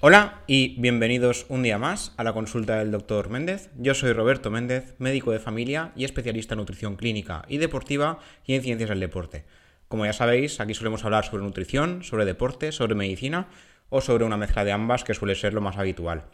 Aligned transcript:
Hola 0.00 0.42
y 0.46 0.80
bienvenidos 0.80 1.44
un 1.48 1.64
día 1.64 1.76
más 1.76 2.14
a 2.16 2.22
la 2.22 2.32
consulta 2.32 2.78
del 2.78 2.92
Dr. 2.92 3.30
Méndez. 3.30 3.68
Yo 3.76 3.94
soy 3.94 4.12
Roberto 4.12 4.48
Méndez, 4.48 4.94
médico 4.98 5.32
de 5.32 5.40
familia 5.40 5.90
y 5.96 6.04
especialista 6.04 6.54
en 6.54 6.58
nutrición 6.58 6.94
clínica 6.94 7.44
y 7.48 7.58
deportiva 7.58 8.20
y 8.44 8.54
en 8.54 8.62
ciencias 8.62 8.90
del 8.90 9.00
deporte. 9.00 9.44
Como 9.88 10.06
ya 10.06 10.12
sabéis, 10.12 10.60
aquí 10.60 10.72
solemos 10.72 11.04
hablar 11.04 11.24
sobre 11.24 11.42
nutrición, 11.42 12.04
sobre 12.04 12.26
deporte, 12.26 12.70
sobre 12.70 12.94
medicina 12.94 13.48
o 13.88 14.00
sobre 14.00 14.22
una 14.22 14.36
mezcla 14.36 14.64
de 14.64 14.70
ambas 14.70 15.02
que 15.02 15.14
suele 15.14 15.34
ser 15.34 15.52
lo 15.52 15.62
más 15.62 15.78
habitual. 15.78 16.26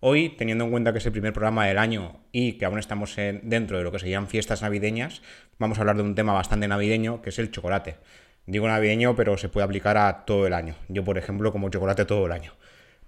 Hoy, 0.00 0.30
teniendo 0.30 0.64
en 0.64 0.72
cuenta 0.72 0.90
que 0.90 0.98
es 0.98 1.06
el 1.06 1.12
primer 1.12 1.32
programa 1.32 1.66
del 1.66 1.78
año 1.78 2.18
y 2.32 2.54
que 2.54 2.64
aún 2.64 2.80
estamos 2.80 3.14
dentro 3.14 3.78
de 3.78 3.84
lo 3.84 3.92
que 3.92 4.00
serían 4.00 4.26
fiestas 4.26 4.62
navideñas, 4.62 5.22
vamos 5.60 5.78
a 5.78 5.82
hablar 5.82 5.98
de 5.98 6.02
un 6.02 6.16
tema 6.16 6.32
bastante 6.32 6.66
navideño 6.66 7.22
que 7.22 7.30
es 7.30 7.38
el 7.38 7.52
chocolate. 7.52 7.94
Digo 8.46 8.66
navideño, 8.66 9.14
pero 9.14 9.36
se 9.38 9.48
puede 9.48 9.66
aplicar 9.66 9.98
a 9.98 10.24
todo 10.24 10.48
el 10.48 10.52
año. 10.52 10.74
Yo, 10.88 11.04
por 11.04 11.16
ejemplo, 11.16 11.52
como 11.52 11.70
chocolate 11.70 12.06
todo 12.06 12.26
el 12.26 12.32
año 12.32 12.54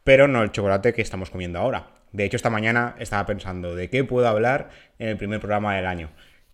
pero 0.06 0.28
no 0.28 0.44
el 0.44 0.52
chocolate 0.52 0.94
que 0.94 1.02
estamos 1.02 1.30
comiendo 1.30 1.58
ahora. 1.58 1.88
De 2.12 2.24
hecho, 2.24 2.36
esta 2.36 2.48
mañana 2.48 2.94
estaba 3.00 3.26
pensando 3.26 3.74
de 3.74 3.90
qué 3.90 4.04
puedo 4.04 4.28
hablar 4.28 4.70
en 5.00 5.08
el 5.08 5.16
primer 5.16 5.40
programa 5.40 5.74
del 5.74 5.84
año. 5.84 6.10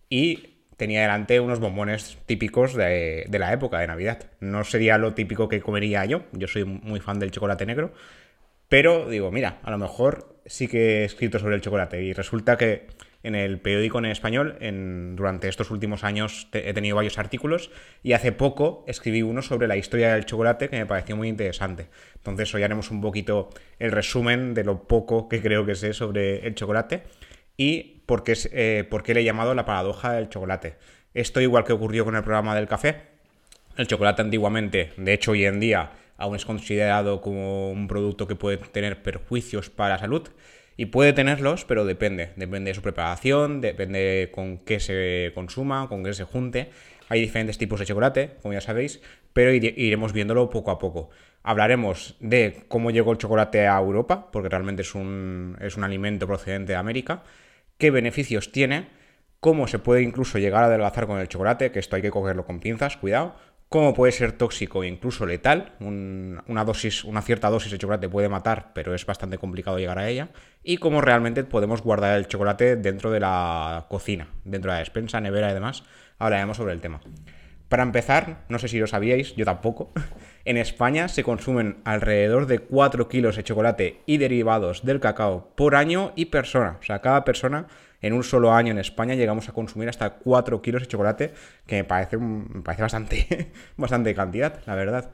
Y 0.09 0.55
tenía 0.75 1.01
delante 1.01 1.39
unos 1.39 1.59
bombones 1.59 2.17
típicos 2.25 2.73
de, 2.73 3.27
la 3.29 3.53
época 3.53 3.77
de 3.77 3.85
Navidad. 3.85 4.23
No 4.39 4.63
sería 4.63 4.97
lo 4.97 5.13
típico 5.13 5.49
que 5.49 5.61
comería 5.61 6.03
yo. 6.05 6.23
Yo 6.31 6.47
soy 6.47 6.65
muy 6.65 6.99
fan 6.99 7.19
del 7.19 7.29
chocolate 7.29 7.67
negro. 7.67 7.93
Pero 8.69 9.07
digo, 9.07 9.29
mira, 9.29 9.59
a 9.61 9.69
lo 9.69 9.77
mejor 9.77 10.41
sí 10.47 10.67
que 10.67 11.01
he 11.01 11.05
escrito 11.05 11.37
sobre 11.37 11.53
el 11.53 11.61
chocolate. 11.61 12.01
Y 12.01 12.11
resulta 12.11 12.57
que 12.57 12.87
en 13.23 13.35
el 13.35 13.59
periódico 13.59 13.97
en 13.99 14.05
español. 14.05 14.57
En, 14.59 15.15
durante 15.15 15.47
estos 15.47 15.71
últimos 15.71 16.03
años 16.03 16.47
he 16.53 16.73
tenido 16.73 16.97
varios 16.97 17.17
artículos 17.17 17.71
y 18.03 18.13
hace 18.13 18.31
poco 18.31 18.83
escribí 18.87 19.21
uno 19.21 19.41
sobre 19.41 19.67
la 19.67 19.77
historia 19.77 20.13
del 20.13 20.25
chocolate 20.25 20.69
que 20.69 20.77
me 20.77 20.85
pareció 20.85 21.15
muy 21.15 21.29
interesante. 21.29 21.87
Entonces 22.15 22.53
hoy 22.53 22.63
haremos 22.63 22.91
un 22.91 23.01
poquito 23.01 23.49
el 23.79 23.91
resumen 23.91 24.53
de 24.53 24.63
lo 24.63 24.83
poco 24.83 25.27
que 25.29 25.41
creo 25.41 25.65
que 25.65 25.75
sé 25.75 25.93
sobre 25.93 26.45
el 26.45 26.53
chocolate 26.53 27.03
y 27.57 28.01
por 28.05 28.23
qué, 28.23 28.33
eh, 28.51 28.85
por 28.89 29.03
qué 29.03 29.13
le 29.13 29.21
he 29.21 29.23
llamado 29.23 29.55
la 29.55 29.65
paradoja 29.65 30.13
del 30.13 30.29
chocolate. 30.29 30.75
Esto 31.13 31.39
igual 31.41 31.63
que 31.63 31.73
ocurrió 31.73 32.05
con 32.05 32.15
el 32.15 32.23
programa 32.23 32.55
del 32.55 32.67
café. 32.67 33.13
El 33.77 33.87
chocolate 33.87 34.21
antiguamente, 34.21 34.91
de 34.97 35.13
hecho 35.13 35.31
hoy 35.31 35.45
en 35.45 35.59
día, 35.59 35.91
aún 36.17 36.35
es 36.35 36.45
considerado 36.45 37.21
como 37.21 37.71
un 37.71 37.87
producto 37.87 38.27
que 38.27 38.35
puede 38.35 38.57
tener 38.57 39.01
perjuicios 39.01 39.69
para 39.69 39.95
la 39.95 39.99
salud 39.99 40.29
y 40.77 40.87
puede 40.87 41.13
tenerlos, 41.13 41.65
pero 41.65 41.85
depende. 41.85 42.31
Depende 42.35 42.71
de 42.71 42.75
su 42.75 42.81
preparación, 42.81 43.61
depende 43.61 44.31
con 44.33 44.59
qué 44.59 44.79
se 44.79 45.31
consuma, 45.35 45.87
con 45.87 46.03
qué 46.03 46.13
se 46.13 46.23
junte. 46.23 46.69
Hay 47.09 47.21
diferentes 47.21 47.57
tipos 47.57 47.79
de 47.79 47.85
chocolate, 47.85 48.37
como 48.41 48.53
ya 48.53 48.61
sabéis, 48.61 49.01
pero 49.33 49.51
iremos 49.53 50.13
viéndolo 50.13 50.49
poco 50.49 50.71
a 50.71 50.79
poco. 50.79 51.09
Hablaremos 51.43 52.15
de 52.19 52.63
cómo 52.67 52.91
llegó 52.91 53.11
el 53.11 53.17
chocolate 53.17 53.67
a 53.67 53.77
Europa, 53.77 54.31
porque 54.31 54.49
realmente 54.49 54.81
es 54.81 54.95
un, 54.95 55.57
es 55.59 55.75
un 55.75 55.83
alimento 55.83 56.25
procedente 56.25 56.71
de 56.71 56.77
América, 56.77 57.23
qué 57.77 57.91
beneficios 57.91 58.51
tiene, 58.51 58.87
cómo 59.41 59.67
se 59.67 59.77
puede 59.77 60.01
incluso 60.01 60.37
llegar 60.39 60.63
a 60.63 60.67
adelgazar 60.67 61.05
con 61.05 61.19
el 61.19 61.27
chocolate, 61.27 61.71
que 61.71 61.79
esto 61.79 61.97
hay 61.97 62.01
que 62.01 62.11
cogerlo 62.11 62.45
con 62.45 62.61
pinzas, 62.61 62.95
cuidado, 62.95 63.35
cómo 63.73 63.95
puede 63.95 64.11
ser 64.11 64.33
tóxico 64.33 64.83
e 64.83 64.87
incluso 64.87 65.25
letal. 65.25 65.73
una, 65.79 66.43
una 66.45 67.21
cierta 67.23 67.49
dosis 67.49 67.71
de 67.71 67.79
chocolate 67.79 68.07
puede 68.07 68.29
matar, 68.29 68.69
pero 68.75 68.93
es 68.93 69.03
bastante 69.03 69.39
complicado 69.39 69.79
llegar 69.79 69.97
a 69.97 70.07
ella. 70.07 70.29
Y 70.61 70.77
cómo 70.77 71.01
realmente 71.01 71.43
podemos 71.43 71.81
guardar 71.81 72.15
el 72.15 72.27
chocolate 72.27 72.75
dentro 72.75 73.09
de 73.09 73.19
la 73.19 73.87
cocina, 73.89 74.27
dentro 74.43 74.69
de 74.69 74.75
la 74.75 74.79
despensa, 74.79 75.19
nevera 75.21 75.49
y 75.49 75.55
demás. 75.55 75.83
Hablaremos 76.19 76.57
sobre 76.57 76.73
el 76.73 76.81
tema. 76.81 77.01
Para 77.67 77.81
empezar, 77.81 78.43
no 78.47 78.59
sé 78.59 78.67
si 78.67 78.77
lo 78.77 78.85
sabíais, 78.85 79.35
yo 79.35 79.43
tampoco, 79.43 79.91
en 80.45 80.57
España 80.57 81.07
se 81.07 81.23
consumen 81.23 81.77
alrededor 81.83 82.45
de 82.45 82.59
4 82.59 83.07
kilos 83.07 83.37
de 83.37 83.43
chocolate 83.43 84.01
y 84.05 84.17
derivados 84.17 84.85
del 84.85 84.99
cacao 84.99 85.51
por 85.55 85.73
año 85.73 86.13
y 86.15 86.25
persona. 86.25 86.77
O 86.79 86.83
sea, 86.83 87.01
cada 87.01 87.25
persona 87.25 87.65
en 88.03 88.13
un 88.13 88.23
solo 88.23 88.53
año 88.53 88.71
en 88.71 88.77
España 88.77 89.15
llegamos 89.15 89.49
a 89.49 89.53
consumir 89.53 89.89
hasta 89.89 90.11
4 90.11 90.61
kilos 90.61 90.81
de 90.81 90.87
chocolate, 90.87 91.33
que 91.65 91.77
me 91.77 91.83
parece, 91.85 92.17
me 92.17 92.61
parece 92.61 92.83
bastante, 92.83 93.51
bastante 93.77 94.13
cantidad, 94.13 94.59
la 94.67 94.75
verdad. 94.75 95.11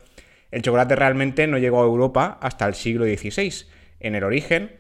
El 0.51 0.63
chocolate 0.63 0.95
realmente 0.95 1.45
no 1.45 1.59
llegó 1.59 1.81
a 1.81 1.85
Europa 1.85 2.39
hasta 2.41 2.67
el 2.67 2.73
siglo 2.73 3.05
XVI. 3.05 3.67
En 3.99 4.15
el 4.15 4.23
origen, 4.23 4.71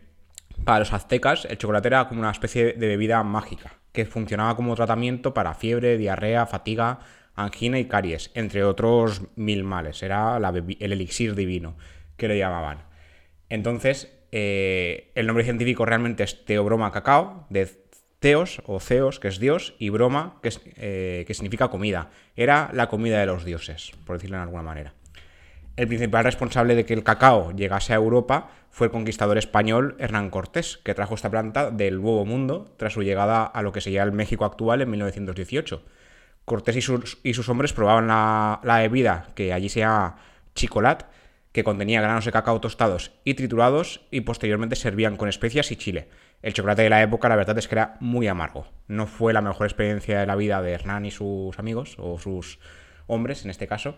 para 0.65 0.79
los 0.79 0.91
aztecas, 0.91 1.45
el 1.45 1.59
chocolate 1.59 1.87
era 1.87 2.07
como 2.07 2.21
una 2.21 2.31
especie 2.31 2.73
de 2.73 2.87
bebida 2.87 3.21
mágica, 3.23 3.73
que 3.91 4.05
funcionaba 4.05 4.55
como 4.55 4.75
tratamiento 4.75 5.35
para 5.35 5.53
fiebre, 5.53 5.95
diarrea, 5.97 6.47
fatiga, 6.47 7.01
angina 7.35 7.77
y 7.77 7.85
caries, 7.85 8.31
entre 8.33 8.63
otros 8.63 9.21
mil 9.35 9.63
males. 9.63 10.01
Era 10.01 10.37
el 10.37 10.91
elixir 10.91 11.35
divino, 11.35 11.77
que 12.17 12.27
lo 12.27 12.33
llamaban. 12.33 12.79
Entonces, 13.49 14.11
eh, 14.31 15.11
el 15.13 15.27
nombre 15.27 15.43
científico 15.43 15.85
realmente 15.85 16.23
es 16.23 16.43
Teobroma 16.45 16.91
cacao, 16.91 17.45
de 17.51 17.67
Teos 18.19 18.61
o 18.65 18.79
Zeos, 18.79 19.19
que 19.19 19.29
es 19.29 19.39
Dios, 19.39 19.75
y 19.79 19.89
Broma, 19.89 20.39
que, 20.41 20.51
eh, 20.75 21.23
que 21.25 21.33
significa 21.33 21.69
comida. 21.69 22.09
Era 22.35 22.69
la 22.73 22.89
comida 22.89 23.19
de 23.19 23.25
los 23.25 23.45
dioses, 23.45 23.91
por 24.05 24.17
decirlo 24.17 24.37
de 24.37 24.43
alguna 24.43 24.63
manera. 24.63 24.93
El 25.79 25.87
principal 25.87 26.25
responsable 26.25 26.75
de 26.75 26.85
que 26.85 26.93
el 26.93 27.05
cacao 27.05 27.53
llegase 27.53 27.93
a 27.93 27.95
Europa 27.95 28.49
fue 28.69 28.87
el 28.87 28.91
conquistador 28.91 29.37
español 29.37 29.95
Hernán 29.97 30.29
Cortés, 30.29 30.77
que 30.83 30.93
trajo 30.93 31.15
esta 31.15 31.29
planta 31.29 31.71
del 31.71 32.01
Nuevo 32.01 32.25
Mundo 32.25 32.73
tras 32.75 32.91
su 32.91 33.01
llegada 33.01 33.45
a 33.45 33.61
lo 33.61 33.71
que 33.71 33.79
sería 33.79 34.03
el 34.03 34.11
México 34.11 34.43
actual 34.43 34.81
en 34.81 34.89
1918. 34.89 35.81
Cortés 36.43 36.75
y 36.75 36.81
sus, 36.81 37.19
y 37.23 37.33
sus 37.33 37.47
hombres 37.47 37.71
probaban 37.71 38.07
la, 38.07 38.59
la, 38.63 38.79
bebida 38.79 39.27
que 39.35 39.53
allí 39.53 39.69
se 39.69 39.79
llama 39.79 40.17
chicolat, 40.53 41.05
que 41.53 41.63
contenía 41.63 42.01
granos 42.01 42.25
de 42.25 42.31
cacao 42.33 42.59
tostados 42.59 43.11
y 43.23 43.35
triturados 43.35 44.01
y 44.11 44.21
posteriormente 44.21 44.75
servían 44.75 45.15
con 45.15 45.29
especias 45.29 45.71
y 45.71 45.77
chile. 45.77 46.09
El 46.41 46.53
chocolate 46.53 46.83
de 46.83 46.89
la 46.89 47.01
época, 47.01 47.27
la 47.27 47.35
verdad 47.35 47.57
es 47.57 47.67
que 47.67 47.75
era 47.75 47.97
muy 47.99 48.27
amargo. 48.27 48.67
No 48.87 49.07
fue 49.07 49.33
la 49.33 49.41
mejor 49.41 49.67
experiencia 49.67 50.19
de 50.19 50.25
la 50.25 50.35
vida 50.35 50.61
de 50.61 50.71
Hernán 50.71 51.05
y 51.05 51.11
sus 51.11 51.59
amigos, 51.59 51.95
o 51.99 52.17
sus 52.17 52.59
hombres 53.07 53.43
en 53.43 53.51
este 53.51 53.67
caso, 53.67 53.95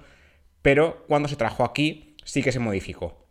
pero 0.62 1.06
cuando 1.07 1.30
se 1.30 1.35
trajo 1.35 1.63
aquí 1.63 2.16
sí 2.24 2.41
que 2.41 2.51
se 2.51 2.59
modificó. 2.59 3.22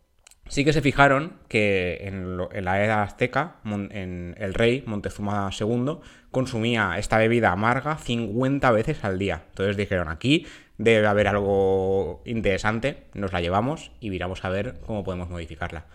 Sí 0.49 0.65
que 0.65 0.73
se 0.73 0.83
fijaron 0.83 1.35
que 1.49 2.01
en, 2.03 2.37
la 2.37 2.83
era 2.83 3.05
azteca, 3.05 3.57
en 3.65 4.35
el 4.37 4.53
rey 4.53 4.83
Montezuma 4.85 5.49
II 5.59 5.99
consumía 6.33 6.99
esta 6.99 7.19
bebida 7.19 7.53
amarga 7.53 7.97
50 7.97 8.71
veces 8.73 9.05
al 9.05 9.19
día. 9.19 9.45
Entonces 9.51 9.77
dijeron, 9.77 10.09
aquí 10.09 10.47
debe 10.77 11.07
haber 11.07 11.29
algo 11.29 12.23
interesante, 12.25 13.05
nos 13.15 13.33
la 13.33 13.41
llevamos 13.41 13.93
y 14.01 14.11
miramos 14.11 14.45
a 14.45 14.49
ver 14.49 14.81
cómo 14.85 15.05
podemos 15.05 15.31
modificarla. 15.31 15.87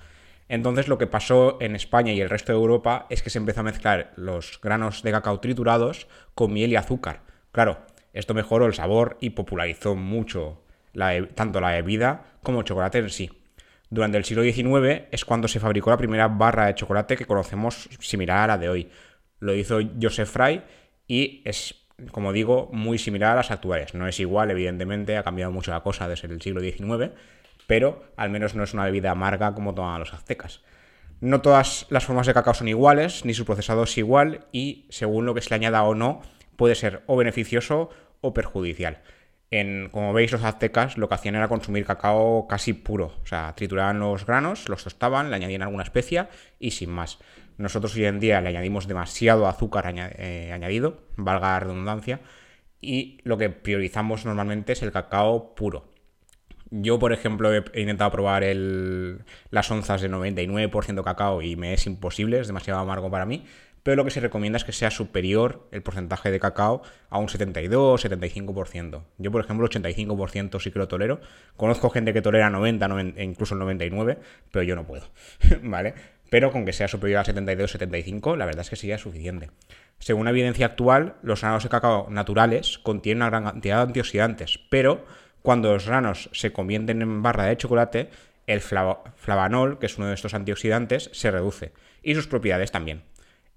Entonces 0.47 0.88
lo 0.88 0.97
que 0.97 1.07
pasó 1.07 1.57
en 1.59 1.75
España 1.75 2.13
y 2.13 2.22
el 2.22 2.29
resto 2.29 2.51
de 2.51 2.59
Europa 2.59 3.07
es 3.09 3.23
que 3.23 3.29
se 3.29 3.39
empezó 3.39 3.61
a 3.61 3.63
mezclar 3.63 4.13
los 4.16 4.59
granos 4.61 5.01
de 5.01 5.11
cacao 5.11 5.39
triturados 5.39 6.07
con 6.35 6.53
miel 6.53 6.72
y 6.72 6.75
azúcar. 6.75 7.22
Claro, 7.51 7.79
esto 8.13 8.33
mejoró 8.33 8.66
el 8.66 8.73
sabor 8.73 9.17
y 9.19 9.31
popularizó 9.31 9.95
mucho 9.95 10.61
tanto 11.34 11.59
la 11.59 11.72
bebida 11.72 12.38
como 12.44 12.59
el 12.59 12.66
chocolate 12.66 13.00
en 13.00 13.09
sí. 13.09 13.29
Durante 13.89 14.17
el 14.17 14.25
siglo 14.25 14.44
XIX 14.44 15.07
es 15.11 15.25
cuando 15.25 15.47
se 15.47 15.59
fabricó 15.59 15.89
la 15.89 15.97
primera 15.97 16.28
barra 16.28 16.67
de 16.67 16.75
chocolate 16.75 17.17
que 17.17 17.25
conocemos 17.25 17.89
similar 18.00 18.39
a 18.39 18.47
la 18.47 18.57
de 18.57 18.69
hoy. 18.69 18.89
Lo 19.39 19.53
hizo 19.53 19.79
Joseph 20.01 20.29
Fry 20.29 20.61
y 21.07 21.41
es, 21.45 21.75
como 22.11 22.34
digo, 22.34 22.69
muy 22.72 22.97
similar 22.97 23.34
a 23.34 23.35
las 23.35 23.51
actuales. 23.51 23.94
No 23.94 24.07
es 24.07 24.19
igual, 24.19 24.51
evidentemente, 24.51 25.17
ha 25.17 25.23
cambiado 25.23 25.51
mucho 25.51 25.72
la 25.72 25.81
cosa 25.81 26.07
desde 26.07 26.28
el 26.28 26.41
siglo 26.41 26.61
XIX, 26.61 27.11
pero 27.67 28.03
al 28.17 28.29
menos 28.29 28.55
no 28.55 28.63
es 28.63 28.73
una 28.73 28.85
bebida 28.85 29.11
amarga 29.11 29.53
como 29.53 29.73
tomaban 29.73 29.99
los 29.99 30.13
aztecas. 30.13 30.61
No 31.21 31.41
todas 31.41 31.85
las 31.89 32.05
formas 32.05 32.27
de 32.27 32.33
cacao 32.33 32.53
son 32.53 32.67
iguales, 32.67 33.25
ni 33.25 33.33
su 33.33 33.45
procesado 33.45 33.83
es 33.83 33.97
igual, 33.97 34.45
y 34.51 34.85
según 34.89 35.25
lo 35.25 35.33
que 35.33 35.41
se 35.41 35.49
le 35.49 35.55
añada 35.55 35.83
o 35.83 35.95
no, 35.95 36.21
puede 36.55 36.75
ser 36.75 37.03
o 37.07 37.16
beneficioso 37.16 37.90
o 38.22 38.34
perjudicial. 38.34 39.01
En, 39.51 39.90
como 39.90 40.11
veis, 40.11 40.31
los 40.31 40.43
aztecas 40.43 40.97
lo 40.97 41.07
que 41.07 41.16
hacían 41.16 41.35
era 41.35 41.47
consumir 41.47 41.85
cacao 41.85 42.47
casi 42.47 42.73
puro. 42.73 43.13
O 43.23 43.25
sea, 43.25 43.53
trituraban 43.55 43.99
los 43.99 44.25
granos, 44.25 44.67
los 44.69 44.84
tostaban, 44.84 45.29
le 45.29 45.35
añadían 45.35 45.61
alguna 45.61 45.84
especia 45.84 46.29
y 46.59 46.72
sin 46.72 46.90
más. 46.90 47.19
Nosotros 47.57 47.95
hoy 47.95 48.05
en 48.05 48.19
día 48.19 48.41
le 48.41 48.49
añadimos 48.49 48.87
demasiado 48.87 49.47
azúcar 49.47 49.93
eh, 49.95 50.51
añadido, 50.53 51.03
valga 51.16 51.53
la 51.53 51.59
redundancia, 51.61 52.19
y 52.81 53.19
lo 53.23 53.37
que 53.37 53.49
priorizamos 53.49 54.25
normalmente 54.25 54.73
es 54.73 54.84
el 54.84 54.91
cacao 54.91 55.55
puro. 55.55 55.94
Yo, 56.72 57.00
por 57.00 57.14
ejemplo, 57.14 57.53
he, 57.53 57.64
intentado 57.79 58.12
probar 58.12 58.44
las 58.44 59.72
onzas 59.72 60.02
de 60.02 60.09
99% 60.09 61.03
cacao 61.03 61.41
y 61.41 61.56
me 61.56 61.73
es 61.73 61.85
imposible, 61.85 62.40
es 62.40 62.47
demasiado 62.47 62.79
amargo 62.79 63.12
para 63.12 63.26
mí, 63.26 63.46
pero 63.85 63.97
lo 63.97 64.03
que 64.03 64.09
se 64.09 64.20
recomienda 64.20 64.58
es 64.58 64.64
que 64.64 64.72
sea 64.72 64.90
superior 64.90 65.67
el 65.72 65.84
porcentaje 65.84 66.32
de 66.32 66.40
cacao 66.40 66.82
a 67.08 67.20
un 67.20 67.28
72-75%. 67.28 69.03
Yo, 69.20 69.32
por 69.32 69.44
ejemplo, 69.44 69.70
85% 69.70 70.59
sí 70.59 70.72
que 70.72 70.79
lo 70.79 70.88
tolero. 70.88 71.22
Conozco 71.56 71.91
gente 71.91 72.12
que 72.12 72.23
tolera 72.23 72.50
90, 72.50 72.88
90 72.88 73.22
incluso 73.22 73.53
el 73.53 73.59
99, 73.59 74.17
pero 74.52 74.64
yo 74.64 74.76
no 74.76 74.88
puedo, 74.88 75.06
¿vale? 75.62 75.94
Pero 76.32 76.52
con 76.52 76.66
que 76.66 76.73
sea 76.73 76.88
superior 76.88 77.20
al 77.20 77.26
72-75, 77.28 78.35
la 78.35 78.46
verdad 78.46 78.62
es 78.62 78.72
que 78.72 78.76
sería 78.76 78.97
suficiente. 78.97 79.52
Según 80.00 80.26
la 80.26 80.32
evidencia 80.32 80.66
actual, 80.66 81.17
los 81.22 81.41
granos 81.41 81.62
de 81.62 81.70
cacao 81.70 82.08
naturales 82.09 82.79
contienen 82.79 83.22
una 83.22 83.29
gran 83.29 83.44
cantidad 83.44 83.78
de 83.78 83.84
antioxidantes, 83.84 84.59
pero 84.72 85.06
cuando 85.45 85.71
los 85.71 85.87
granos 85.87 86.29
se 86.33 86.51
convierten 86.51 87.01
en 87.01 87.23
barra 87.23 87.45
de 87.45 87.55
chocolate, 87.55 88.09
el 88.47 88.59
flavanol, 88.59 89.79
que 89.79 89.85
es 89.85 89.97
uno 89.97 90.07
de 90.07 90.13
estos 90.13 90.33
antioxidantes, 90.33 91.09
se 91.13 91.31
reduce 91.31 91.71
y 92.03 92.15
sus 92.15 92.27
propiedades 92.27 92.71
también. 92.71 93.03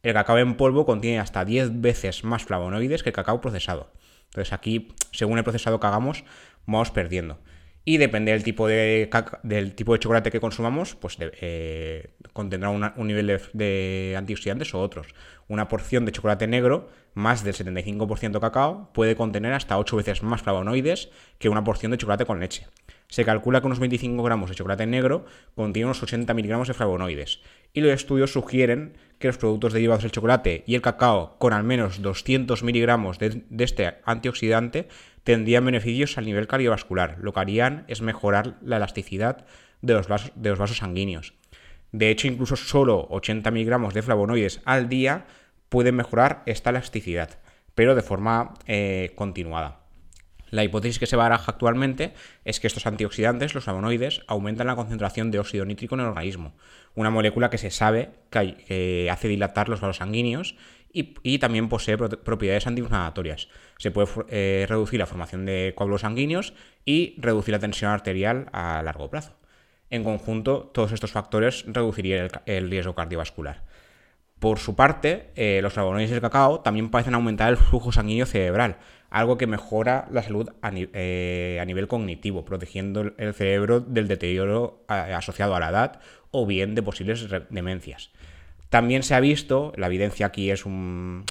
El 0.05 0.15
cacao 0.15 0.39
en 0.39 0.57
polvo 0.57 0.87
contiene 0.87 1.19
hasta 1.19 1.45
10 1.45 1.81
veces 1.81 2.23
más 2.23 2.45
flavonoides 2.45 3.03
que 3.03 3.09
el 3.09 3.15
cacao 3.15 3.41
procesado. 3.41 3.91
Entonces 4.27 4.53
aquí, 4.53 4.95
según 5.11 5.39
el 5.39 5.45
procesado 5.45 5.81
que 5.81 5.87
hagamos, 5.89 6.25
vamos 6.67 6.93
perdiendo. 6.93 7.41
Y 7.89 7.97
depende 7.97 8.33
del 8.33 8.43
tipo 8.43 8.69
de, 8.69 9.09
del 9.45 9.75
tipo 9.75 9.95
de 9.95 9.99
chocolate 9.99 10.31
que 10.31 10.41
consumamos, 10.41 10.95
pues 10.95 11.17
eh, 11.21 12.11
contendrá 12.35 12.69
un 12.69 13.07
nivel 13.07 13.41
de, 13.55 14.15
antioxidantes 14.15 14.75
o 14.75 14.81
otros. 14.81 15.07
Una 15.49 15.69
porción 15.69 16.05
de 16.05 16.13
chocolate 16.13 16.47
negro, 16.47 16.91
más 17.15 17.45
del 17.45 17.55
75% 17.55 18.41
cacao, 18.41 18.91
puede 18.93 19.17
contener 19.17 19.55
hasta 19.55 19.79
8 19.79 19.97
veces 19.97 20.23
más 20.23 20.43
flavonoides 20.43 21.09
que 21.39 21.49
una 21.49 21.65
porción 21.65 21.91
de 21.91 21.97
chocolate 21.97 22.27
con 22.27 22.41
leche. 22.41 22.67
Se 23.09 23.25
calcula 23.25 23.63
que 23.63 23.69
unos 23.69 23.79
25 23.79 24.23
gramos 24.23 24.51
de 24.51 24.57
chocolate 24.57 24.87
negro 24.87 25.25
contienen 25.55 25.87
unos 25.87 26.03
80 26.03 26.35
miligramos 26.35 26.69
de 26.69 26.75
flavonoides. 26.75 27.41
Y 27.73 27.81
los 27.81 27.93
estudios 27.93 28.35
sugieren 28.35 28.99
que 29.19 29.29
los 29.29 29.39
productos 29.39 29.73
derivados 29.73 30.03
del 30.03 30.13
chocolate 30.13 30.63
y 30.67 30.75
el 30.75 30.83
cacao 30.83 31.39
con 31.39 31.55
al 31.55 31.65
menos 31.65 32.03
200 32.03 32.63
miligramos 32.63 33.19
de 33.19 33.43
este 33.59 33.95
antioxidante 34.05 34.89
tendrían 35.29 35.67
beneficios 35.67 36.17
al 36.17 36.25
nivel 36.25 36.47
cardiovascular. 36.47 37.19
Lo 37.21 37.35
que 37.35 37.41
harían 37.41 37.85
es 37.87 38.01
mejorar 38.01 38.57
la 38.63 38.79
elasticidad 38.79 39.45
de 39.83 39.93
los 39.93 40.09
vasos, 40.09 40.79
sanguíneos. 40.79 41.35
De 41.93 42.09
hecho, 42.09 42.29
incluso 42.29 42.57
solo 42.57 43.07
80 43.11 43.51
miligramos 43.51 43.93
de 43.93 44.01
flavonoides 44.01 44.63
al 44.65 44.89
día 44.89 45.27
pueden 45.69 45.97
mejorar 45.97 46.43
esta 46.47 46.71
elasticidad, 46.71 47.41
pero 47.75 47.95
de 47.95 48.01
forma 48.01 48.55
eh, 48.67 49.13
continuada. 49.17 49.81
La 50.51 50.65
hipótesis 50.65 50.99
que 50.99 51.07
se 51.07 51.17
baraja 51.17 51.53
actualmente 51.53 52.15
es 52.47 52.59
que 52.59 52.67
estos 52.67 52.87
antioxidantes, 52.87 53.55
los 53.55 53.65
flavonoides, 53.65 54.23
aumentan 54.29 54.67
la 54.67 54.77
concentración 54.77 55.31
de 55.31 55.41
óxido 55.41 55.67
nítrico 55.67 55.95
en 55.95 56.01
el 56.01 56.07
organismo, 56.07 56.55
una 56.95 57.11
molécula 57.11 57.51
que 57.51 57.59
se 57.59 57.71
sabe 57.71 58.13
que, 58.31 59.11
hace 59.13 59.29
dilatar 59.29 59.69
los 59.69 59.83
vasos 59.83 59.99
sanguíneos 59.99 60.57
y, 61.23 61.39
también 61.39 61.69
posee 61.69 61.97
propiedades 61.97 62.67
antiinflamatorias. 62.67 63.49
Se 63.79 63.91
puede 63.91 64.09
eh, 64.29 64.67
reducir 64.69 64.99
la 64.99 65.07
formación 65.07 65.45
de 65.47 65.73
coágulos 65.77 66.01
sanguíneos 66.03 66.55
y 66.85 67.15
reducir 67.19 67.53
la 67.53 67.59
tensión 67.59 67.91
arterial 67.91 68.49
a 68.53 68.83
largo 68.83 69.11
plazo. 69.11 69.37
En 69.91 70.05
conjunto, 70.05 70.71
todos 70.75 70.93
estos 70.93 71.13
factores 71.13 71.65
reducirían 71.67 72.29
el, 72.47 72.71
riesgo 72.71 72.95
cardiovascular. 72.95 73.65
Por 74.39 74.59
su 74.59 74.77
parte, 74.77 75.31
eh, 75.35 75.61
los 75.63 75.73
flavonoides 75.73 76.11
del 76.11 76.21
cacao 76.21 76.61
también 76.61 76.91
parecen 76.91 77.15
aumentar 77.15 77.49
el 77.49 77.57
flujo 77.57 77.91
sanguíneo 77.91 78.27
cerebral, 78.27 78.77
algo 79.11 79.39
que 79.39 79.47
mejora 79.47 80.07
la 80.13 80.23
salud 80.23 80.51
a, 80.63 80.71
eh, 80.75 81.63
nivel 81.67 81.89
cognitivo, 81.89 82.45
protegiendo 82.45 83.13
el 83.17 83.35
cerebro 83.35 83.81
del 83.81 84.07
deterioro 84.07 84.85
asociado 84.87 85.57
a 85.57 85.61
la 85.61 85.71
edad 85.71 86.01
o 86.31 86.47
bien 86.47 86.75
de 86.75 86.83
posibles 86.83 87.27
demencias. 87.51 88.11
También 88.69 89.03
se 89.03 89.15
ha 89.15 89.21
visto, 89.21 89.73
la 89.77 89.87
evidencia 89.87 90.27
aquí 90.27 90.51
es 90.51 90.67
un, 90.67 91.25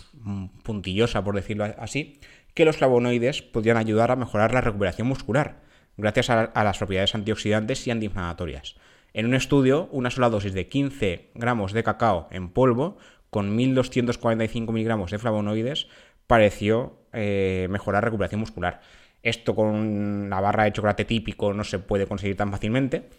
puntillosa 0.63 1.24
por 1.24 1.36
decirlo 1.36 1.66
así, 1.78 2.19
que 2.54 2.66
los 2.66 2.78
flavonoides 2.78 3.44
podrían 3.44 3.78
ayudar 3.78 4.12
a 4.12 4.16
mejorar 4.16 4.54
la 4.54 4.62
recuperación 4.62 5.07
muscular, 5.07 5.62
gracias 5.98 6.30
a, 6.31 6.63
las 6.63 6.78
propiedades 6.80 7.13
antioxidantes 7.13 7.86
y 7.86 7.92
antiinflamatorias. 7.92 8.75
En 9.13 9.28
un 9.28 9.36
estudio, 9.36 9.88
una 9.92 10.10
sola 10.10 10.30
dosis 10.30 10.54
de 10.54 10.68
15 10.68 11.31
gramos 11.36 11.74
de 11.74 11.84
cacao 11.84 12.28
en 12.31 12.50
polvo 12.50 12.98
con 13.30 13.57
1.245 13.57 14.72
miligramos 14.72 15.12
de 15.12 15.19
flavonoides 15.19 15.88
pareció 16.28 17.00
eh, 17.13 17.68
mejorar 17.69 18.04
la 18.04 18.07
recuperación 18.07 18.40
muscular. 18.40 18.81
Esto 19.24 19.56
con 19.56 20.30
la 20.30 20.40
barra 20.42 20.66
de 20.66 20.74
chocolate 20.74 21.06
típico 21.06 21.54
no 21.54 21.63
se 21.63 21.80
puede 21.80 22.06
conseguir 22.06 22.38
tan 22.38 22.51
fácilmente, 22.51 23.10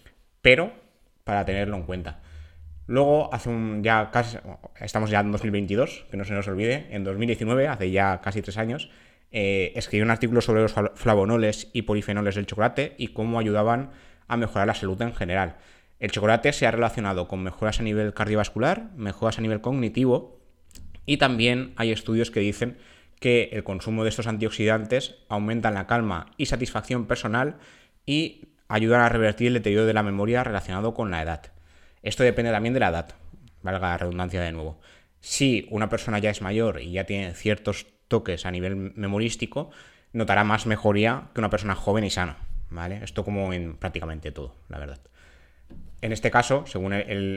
pero 0.43 0.73
para 1.25 1.45
tenerlo 1.45 1.77
en 1.77 1.83
cuenta. 1.83 2.21
Luego, 2.89 3.33
hace 3.35 3.51
un 3.51 3.83
ya 3.83 4.11
casi, 4.11 4.39
estamos 4.81 5.11
ya 5.11 5.21
en 5.21 5.31
2022, 5.31 6.07
que 6.11 6.17
no 6.17 6.25
se 6.25 6.33
nos 6.33 6.49
olvide, 6.49 6.87
en 6.91 7.05
2019, 7.05 7.69
hace 7.69 7.91
ya 7.91 8.23
casi 8.23 8.41
tres 8.41 8.57
años, 8.57 8.91
eh, 9.31 9.73
escribí 9.77 10.03
un 10.03 10.11
artículo 10.11 10.41
sobre 10.41 10.63
los 10.63 10.75
flavonoles 10.95 11.69
y 11.75 11.83
polifenoles 11.83 12.35
del 12.35 12.47
chocolate 12.47 12.95
y 12.97 13.09
cómo 13.09 13.39
ayudaban 13.39 13.91
a 14.27 14.39
mejorar 14.39 14.67
la 14.67 14.75
salud 14.75 15.01
en 15.03 15.15
general. 15.15 15.57
El 16.01 16.11
chocolate 16.11 16.55
se 16.55 16.67
ha 16.67 16.71
relacionado 16.71 17.29
con 17.29 17.43
mejoras 17.43 17.79
a 17.79 17.83
nivel 17.83 18.15
cardiovascular, 18.15 18.91
mejoras 18.97 19.39
a 19.39 19.43
nivel 19.43 19.61
cognitivo 19.61 20.41
y 21.05 21.19
también 21.19 21.75
hay 21.77 21.93
estudios 21.93 22.31
que 22.31 22.41
dicen 22.41 22.79
que 23.21 23.51
el 23.53 23.65
consumo 23.65 24.03
de 24.03 24.09
estos 24.09 24.29
antioxidantes 24.29 25.17
aumenta 25.29 25.71
la 25.71 25.87
calma 25.87 26.31
y 26.39 26.47
satisfacción 26.47 27.07
personal 27.07 27.59
y 28.07 28.49
ayudan 28.67 29.03
a 29.03 29.11
revertir 29.11 29.49
el 29.49 29.55
deterioro 29.55 29.85
de 29.85 29.93
la 29.93 30.03
memoria 30.03 30.43
relacionado 30.43 30.95
con 30.95 31.11
la 31.11 31.23
edad. 31.23 31.58
Esto 32.09 32.23
depende 32.23 32.51
también 32.51 32.73
de 32.73 32.81
la 32.81 32.89
edad, 32.89 33.11
valga 33.63 33.91
la 33.91 33.99
redundancia 33.99 34.41
de 34.41 34.51
nuevo. 34.51 34.81
Si 35.21 35.67
una 35.71 35.91
persona 35.91 36.19
ya 36.19 36.31
es 36.31 36.41
mayor 36.41 36.81
y 36.81 36.93
ya 36.93 37.05
tiene 37.05 37.35
ciertos 37.35 37.87
toques 38.09 38.47
a 38.47 38.51
nivel 38.51 38.77
memorístico, 38.77 39.71
notará 40.15 40.43
más 40.43 40.65
mejoría 40.65 41.25
que 41.35 41.41
una 41.43 41.51
persona 41.51 41.75
joven 41.75 42.05
y 42.05 42.11
sana. 42.11 42.39
¿vale? 42.71 43.01
Esto 43.05 43.27
como 43.27 43.53
en 43.53 43.77
prácticamente 43.77 44.33
todo, 44.33 44.55
la 44.71 44.79
verdad. 44.79 45.01
En 46.01 46.13
este 46.13 46.31
caso, 46.31 46.65
según 46.67 46.95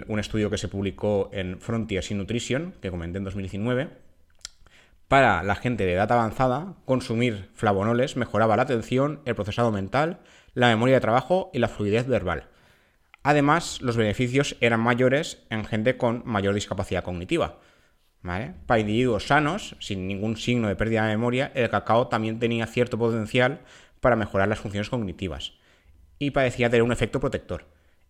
un 0.07 0.19
estudio 0.19 0.49
que 0.49 0.57
se 0.57 0.69
publicó 0.69 1.29
en 1.33 1.59
Frontiers 1.59 2.09
in 2.09 2.19
Nutrition, 2.19 2.73
que 2.81 2.91
comenté 2.91 3.17
en 3.17 3.25
2019, 3.25 3.89
para 5.09 5.43
la 5.43 5.55
gente 5.55 5.85
de 5.85 5.95
edad 5.95 6.09
avanzada, 6.13 6.75
consumir 6.85 7.49
flavonoles 7.55 8.15
mejoraba 8.15 8.55
la 8.55 8.63
atención, 8.63 9.19
el 9.25 9.35
procesado 9.35 9.69
mental, 9.73 10.21
la 10.53 10.69
memoria 10.69 10.95
de 10.95 11.01
trabajo 11.01 11.49
y 11.53 11.59
la 11.59 11.67
fluidez 11.67 12.07
verbal. 12.07 12.47
Además, 13.23 13.81
los 13.81 13.97
beneficios 13.97 14.55
eran 14.61 14.79
mayores 14.79 15.43
en 15.49 15.65
gente 15.65 15.97
con 15.97 16.23
mayor 16.25 16.55
discapacidad 16.55 17.03
cognitiva. 17.03 17.59
Para 18.21 18.79
individuos 18.79 19.27
sanos, 19.27 19.75
sin 19.79 20.07
ningún 20.07 20.37
signo 20.37 20.67
de 20.67 20.75
pérdida 20.75 21.05
de 21.05 21.15
memoria, 21.15 21.51
el 21.55 21.69
cacao 21.69 22.07
también 22.07 22.39
tenía 22.39 22.67
cierto 22.67 22.97
potencial 22.97 23.61
para 23.99 24.15
mejorar 24.15 24.47
las 24.47 24.59
funciones 24.59 24.89
cognitivas 24.89 25.53
y 26.19 26.31
parecía 26.31 26.69
tener 26.69 26.83
un 26.83 26.91
efecto 26.91 27.19
protector. 27.19 27.65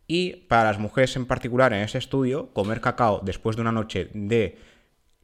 Y 0.07 0.47
para 0.47 0.65
las 0.65 0.79
mujeres 0.79 1.15
en 1.15 1.25
particular 1.25 1.71
en 1.71 1.81
ese 1.81 1.97
estudio, 1.97 2.53
comer 2.53 2.81
cacao 2.81 3.21
después 3.23 3.55
de 3.55 3.61
una 3.61 3.71
noche 3.71 4.09
de 4.13 4.57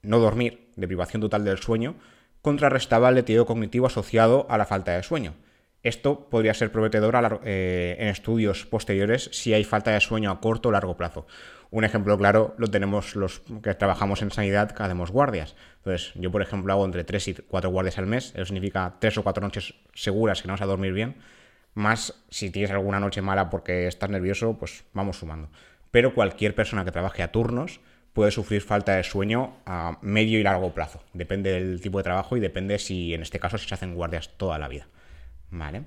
no 0.01 0.19
dormir, 0.19 0.69
de 0.77 0.87
privación 0.87 1.21
total 1.21 1.43
del 1.43 1.57
sueño, 1.57 1.95
contrarrestaba 2.41 3.09
el 3.09 3.15
deterioro 3.15 3.45
cognitivo 3.45 3.87
asociado 3.87 4.47
a 4.49 4.57
la 4.57 4.65
falta 4.65 4.93
de 4.93 5.03
sueño. 5.03 5.33
Esto 5.83 6.29
podría 6.29 6.53
ser 6.53 6.71
prometedor 6.71 7.41
eh, 7.43 7.95
en 7.99 8.07
estudios 8.07 8.65
posteriores 8.65 9.29
si 9.31 9.53
hay 9.53 9.63
falta 9.63 9.91
de 9.91 10.01
sueño 10.01 10.31
a 10.31 10.41
corto 10.41 10.69
o 10.69 10.71
largo 10.71 10.97
plazo. 10.97 11.27
Un 11.69 11.83
ejemplo 11.83 12.17
claro 12.17 12.55
lo 12.57 12.67
tenemos 12.67 13.15
los 13.15 13.41
que 13.61 13.73
trabajamos 13.73 14.21
en 14.21 14.31
sanidad 14.31 14.71
que 14.71 14.83
hacemos 14.83 15.11
guardias. 15.11 15.55
Entonces, 15.77 16.13
yo, 16.15 16.31
por 16.31 16.41
ejemplo, 16.41 16.71
hago 16.73 16.85
entre 16.85 17.03
3 17.03 17.27
y 17.27 17.33
4 17.35 17.69
guardias 17.69 17.97
al 17.97 18.07
mes. 18.07 18.31
Eso 18.35 18.45
significa 18.45 18.95
3 18.99 19.17
o 19.17 19.23
4 19.23 19.43
noches 19.43 19.75
seguras 19.93 20.41
que 20.41 20.47
no 20.47 20.53
vas 20.53 20.61
a 20.61 20.65
dormir 20.65 20.93
bien. 20.93 21.15
Más 21.73 22.25
si 22.29 22.49
tienes 22.49 22.71
alguna 22.71 22.99
noche 22.99 23.21
mala 23.21 23.49
porque 23.49 23.87
estás 23.87 24.09
nervioso, 24.09 24.57
pues 24.57 24.85
vamos 24.93 25.17
sumando. 25.17 25.49
Pero 25.91 26.13
cualquier 26.13 26.55
persona 26.55 26.85
que 26.85 26.91
trabaje 26.91 27.21
a 27.21 27.31
turnos 27.31 27.81
puede 28.13 28.31
sufrir 28.31 28.61
falta 28.61 28.95
de 28.95 29.03
sueño 29.03 29.57
a 29.65 29.99
medio 30.01 30.39
y 30.39 30.43
largo 30.43 30.73
plazo. 30.73 31.03
Depende 31.13 31.51
del 31.51 31.81
tipo 31.81 31.99
de 31.99 32.03
trabajo 32.03 32.35
y 32.35 32.39
depende 32.39 32.79
si, 32.79 33.13
en 33.13 33.21
este 33.21 33.39
caso, 33.39 33.57
si 33.57 33.67
se 33.67 33.75
hacen 33.75 33.93
guardias 33.93 34.37
toda 34.37 34.57
la 34.57 34.67
vida. 34.67 34.87
¿Vale? 35.49 35.83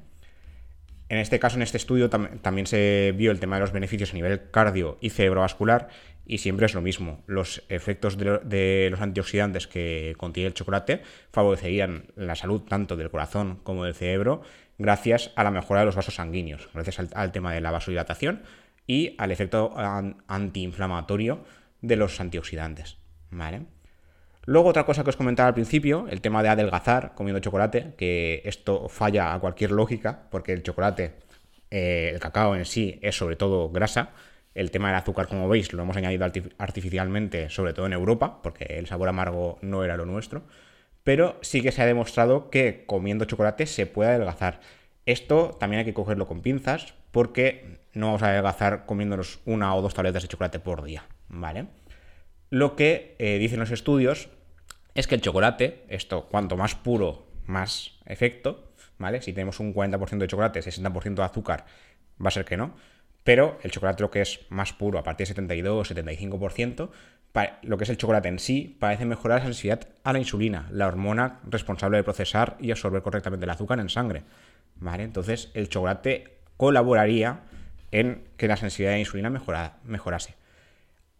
En 1.10 1.18
este 1.18 1.40
caso, 1.40 1.56
en 1.56 1.62
este 1.62 1.76
estudio, 1.76 2.08
también 2.08 2.66
se 2.66 3.12
vio 3.16 3.32
el 3.32 3.40
tema 3.40 3.56
de 3.56 3.62
los 3.62 3.72
beneficios 3.72 4.12
a 4.12 4.14
nivel 4.14 4.50
cardio 4.52 4.96
y 5.00 5.10
cerebrovascular, 5.10 5.88
y 6.24 6.38
siempre 6.38 6.66
es 6.66 6.74
lo 6.74 6.82
mismo. 6.82 7.24
Los 7.26 7.64
efectos 7.68 8.16
de, 8.16 8.88
los 8.88 9.00
antioxidantes 9.00 9.66
que 9.66 10.14
contiene 10.16 10.46
el 10.46 10.54
chocolate 10.54 11.02
favorecerían 11.32 12.04
la 12.14 12.36
salud 12.36 12.62
tanto 12.62 12.96
del 12.96 13.10
corazón 13.10 13.58
como 13.64 13.84
del 13.84 13.96
cerebro, 13.96 14.42
gracias 14.78 15.32
a 15.34 15.42
la 15.42 15.50
mejora 15.50 15.80
de 15.80 15.86
los 15.86 15.96
vasos 15.96 16.14
sanguíneos, 16.14 16.68
gracias 16.72 17.00
al, 17.12 17.32
tema 17.32 17.52
de 17.52 17.60
la 17.60 17.72
vasodilatación 17.72 18.44
y 18.86 19.16
al 19.18 19.32
efecto 19.32 19.74
antiinflamatorio 20.28 21.44
de 21.82 21.96
los 21.96 22.20
antioxidantes. 22.20 22.98
Luego 24.46 24.70
otra 24.70 24.84
cosa 24.84 25.04
que 25.04 25.10
os 25.10 25.16
comentaba 25.16 25.48
al 25.48 25.54
principio, 25.54 26.06
el 26.08 26.20
tema 26.20 26.42
de 26.42 26.48
adelgazar 26.48 27.14
comiendo 27.14 27.40
chocolate, 27.40 27.94
que 27.96 28.42
esto 28.44 28.88
falla 28.88 29.34
a 29.34 29.40
cualquier 29.40 29.70
lógica, 29.70 30.28
porque 30.30 30.52
el 30.52 30.62
chocolate, 30.62 31.12
eh, 31.70 32.10
el 32.12 32.20
cacao 32.20 32.56
en 32.56 32.64
sí 32.64 32.98
es 33.02 33.16
sobre 33.16 33.36
todo 33.36 33.70
grasa. 33.70 34.10
El 34.54 34.70
tema 34.70 34.88
del 34.88 34.96
azúcar, 34.96 35.28
como 35.28 35.48
veis, 35.48 35.72
lo 35.72 35.82
hemos 35.82 35.96
añadido 35.96 36.26
artificialmente, 36.58 37.50
sobre 37.50 37.72
todo 37.72 37.86
en 37.86 37.92
Europa, 37.92 38.40
porque 38.42 38.64
el 38.64 38.86
sabor 38.86 39.08
amargo 39.08 39.58
no 39.62 39.84
era 39.84 39.96
lo 39.96 40.06
nuestro. 40.06 40.42
Pero 41.04 41.38
sí 41.42 41.62
que 41.62 41.72
se 41.72 41.82
ha 41.82 41.86
demostrado 41.86 42.50
que 42.50 42.84
comiendo 42.86 43.26
chocolate 43.26 43.66
se 43.66 43.86
puede 43.86 44.10
adelgazar. 44.10 44.60
Esto 45.06 45.56
también 45.60 45.80
hay 45.80 45.84
que 45.84 45.94
cogerlo 45.94 46.26
con 46.26 46.42
pinzas, 46.42 46.94
porque 47.12 47.80
no 47.92 48.06
vamos 48.06 48.22
a 48.22 48.28
adelgazar 48.30 48.86
comiéndonos 48.86 49.40
una 49.44 49.74
o 49.74 49.82
dos 49.82 49.94
tabletas 49.94 50.22
de 50.22 50.28
chocolate 50.28 50.60
por 50.60 50.82
día, 50.82 51.04
¿vale? 51.28 51.66
Lo 52.50 52.74
que 52.74 53.14
eh, 53.18 53.38
dicen 53.38 53.60
los 53.60 53.70
estudios 53.70 54.28
es 54.94 55.06
que 55.06 55.14
el 55.14 55.20
chocolate, 55.20 55.84
esto 55.88 56.26
cuanto 56.26 56.56
más 56.56 56.74
puro, 56.74 57.26
más 57.46 57.98
efecto, 58.06 58.72
¿vale? 58.98 59.22
Si 59.22 59.32
tenemos 59.32 59.60
un 59.60 59.72
40% 59.72 60.18
de 60.18 60.26
chocolate, 60.26 60.60
60% 60.60 61.14
de 61.14 61.22
azúcar, 61.22 61.64
va 62.22 62.28
a 62.28 62.32
ser 62.32 62.44
que 62.44 62.56
no. 62.56 62.74
Pero 63.22 63.58
el 63.62 63.70
chocolate 63.70 64.02
lo 64.02 64.10
que 64.10 64.22
es 64.22 64.40
más 64.48 64.72
puro, 64.72 64.98
a 64.98 65.04
partir 65.04 65.28
de 65.28 65.34
72-75%, 65.34 66.90
lo 67.62 67.78
que 67.78 67.84
es 67.84 67.90
el 67.90 67.96
chocolate 67.96 68.28
en 68.28 68.38
sí, 68.40 68.76
parece 68.80 69.04
mejorar 69.04 69.38
la 69.38 69.44
sensibilidad 69.44 69.88
a 70.02 70.12
la 70.12 70.18
insulina, 70.18 70.68
la 70.72 70.88
hormona 70.88 71.40
responsable 71.48 71.98
de 71.98 72.04
procesar 72.04 72.56
y 72.60 72.72
absorber 72.72 73.02
correctamente 73.02 73.44
el 73.44 73.50
azúcar 73.50 73.78
en 73.78 73.88
sangre. 73.88 74.24
¿Vale? 74.76 75.04
Entonces 75.04 75.50
el 75.54 75.68
chocolate 75.68 76.38
colaboraría 76.56 77.42
en 77.92 78.24
que 78.36 78.48
la 78.48 78.56
sensibilidad 78.56 78.94
a 78.94 78.96
la 78.96 79.00
insulina 79.00 79.30
mejorase. 79.84 80.39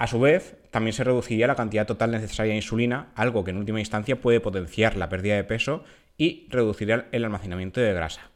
A 0.01 0.07
su 0.07 0.19
vez, 0.19 0.57
también 0.71 0.95
se 0.95 1.05
reduciría 1.05 1.47
la 1.47 1.57
cantidad 1.57 1.87
total 1.87 2.11
necesaria 2.11 2.53
de 2.53 2.57
insulina, 2.57 3.13
algo 3.17 3.45
que 3.45 3.51
en 3.51 3.59
última 3.59 3.81
instancia 3.81 4.19
puede 4.19 4.41
potenciar 4.41 4.97
la 4.97 5.11
pérdida 5.11 5.37
de 5.37 5.45
peso 5.45 5.85
y 6.17 6.47
reducir 6.49 7.05
el 7.13 7.25
almacenamiento 7.27 7.83
de 7.83 7.93
grasa. 7.93 8.31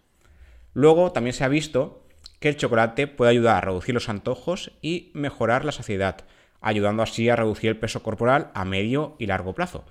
Luego, 0.74 1.12
también 1.12 1.32
se 1.32 1.42
ha 1.42 1.48
visto 1.48 2.04
que 2.38 2.50
el 2.50 2.58
chocolate 2.58 3.06
puede 3.06 3.30
ayudar 3.30 3.56
a 3.56 3.60
reducir 3.62 3.94
los 3.94 4.10
antojos 4.10 4.72
y 4.82 5.10
mejorar 5.14 5.64
la 5.64 5.72
saciedad, 5.72 6.26
ayudando 6.60 7.02
así 7.02 7.30
a 7.30 7.36
reducir 7.36 7.70
el 7.70 7.78
peso 7.78 8.02
corporal 8.02 8.50
a 8.52 8.66
medio 8.66 9.16
y 9.18 9.24
largo 9.24 9.54
plazo. 9.54 9.86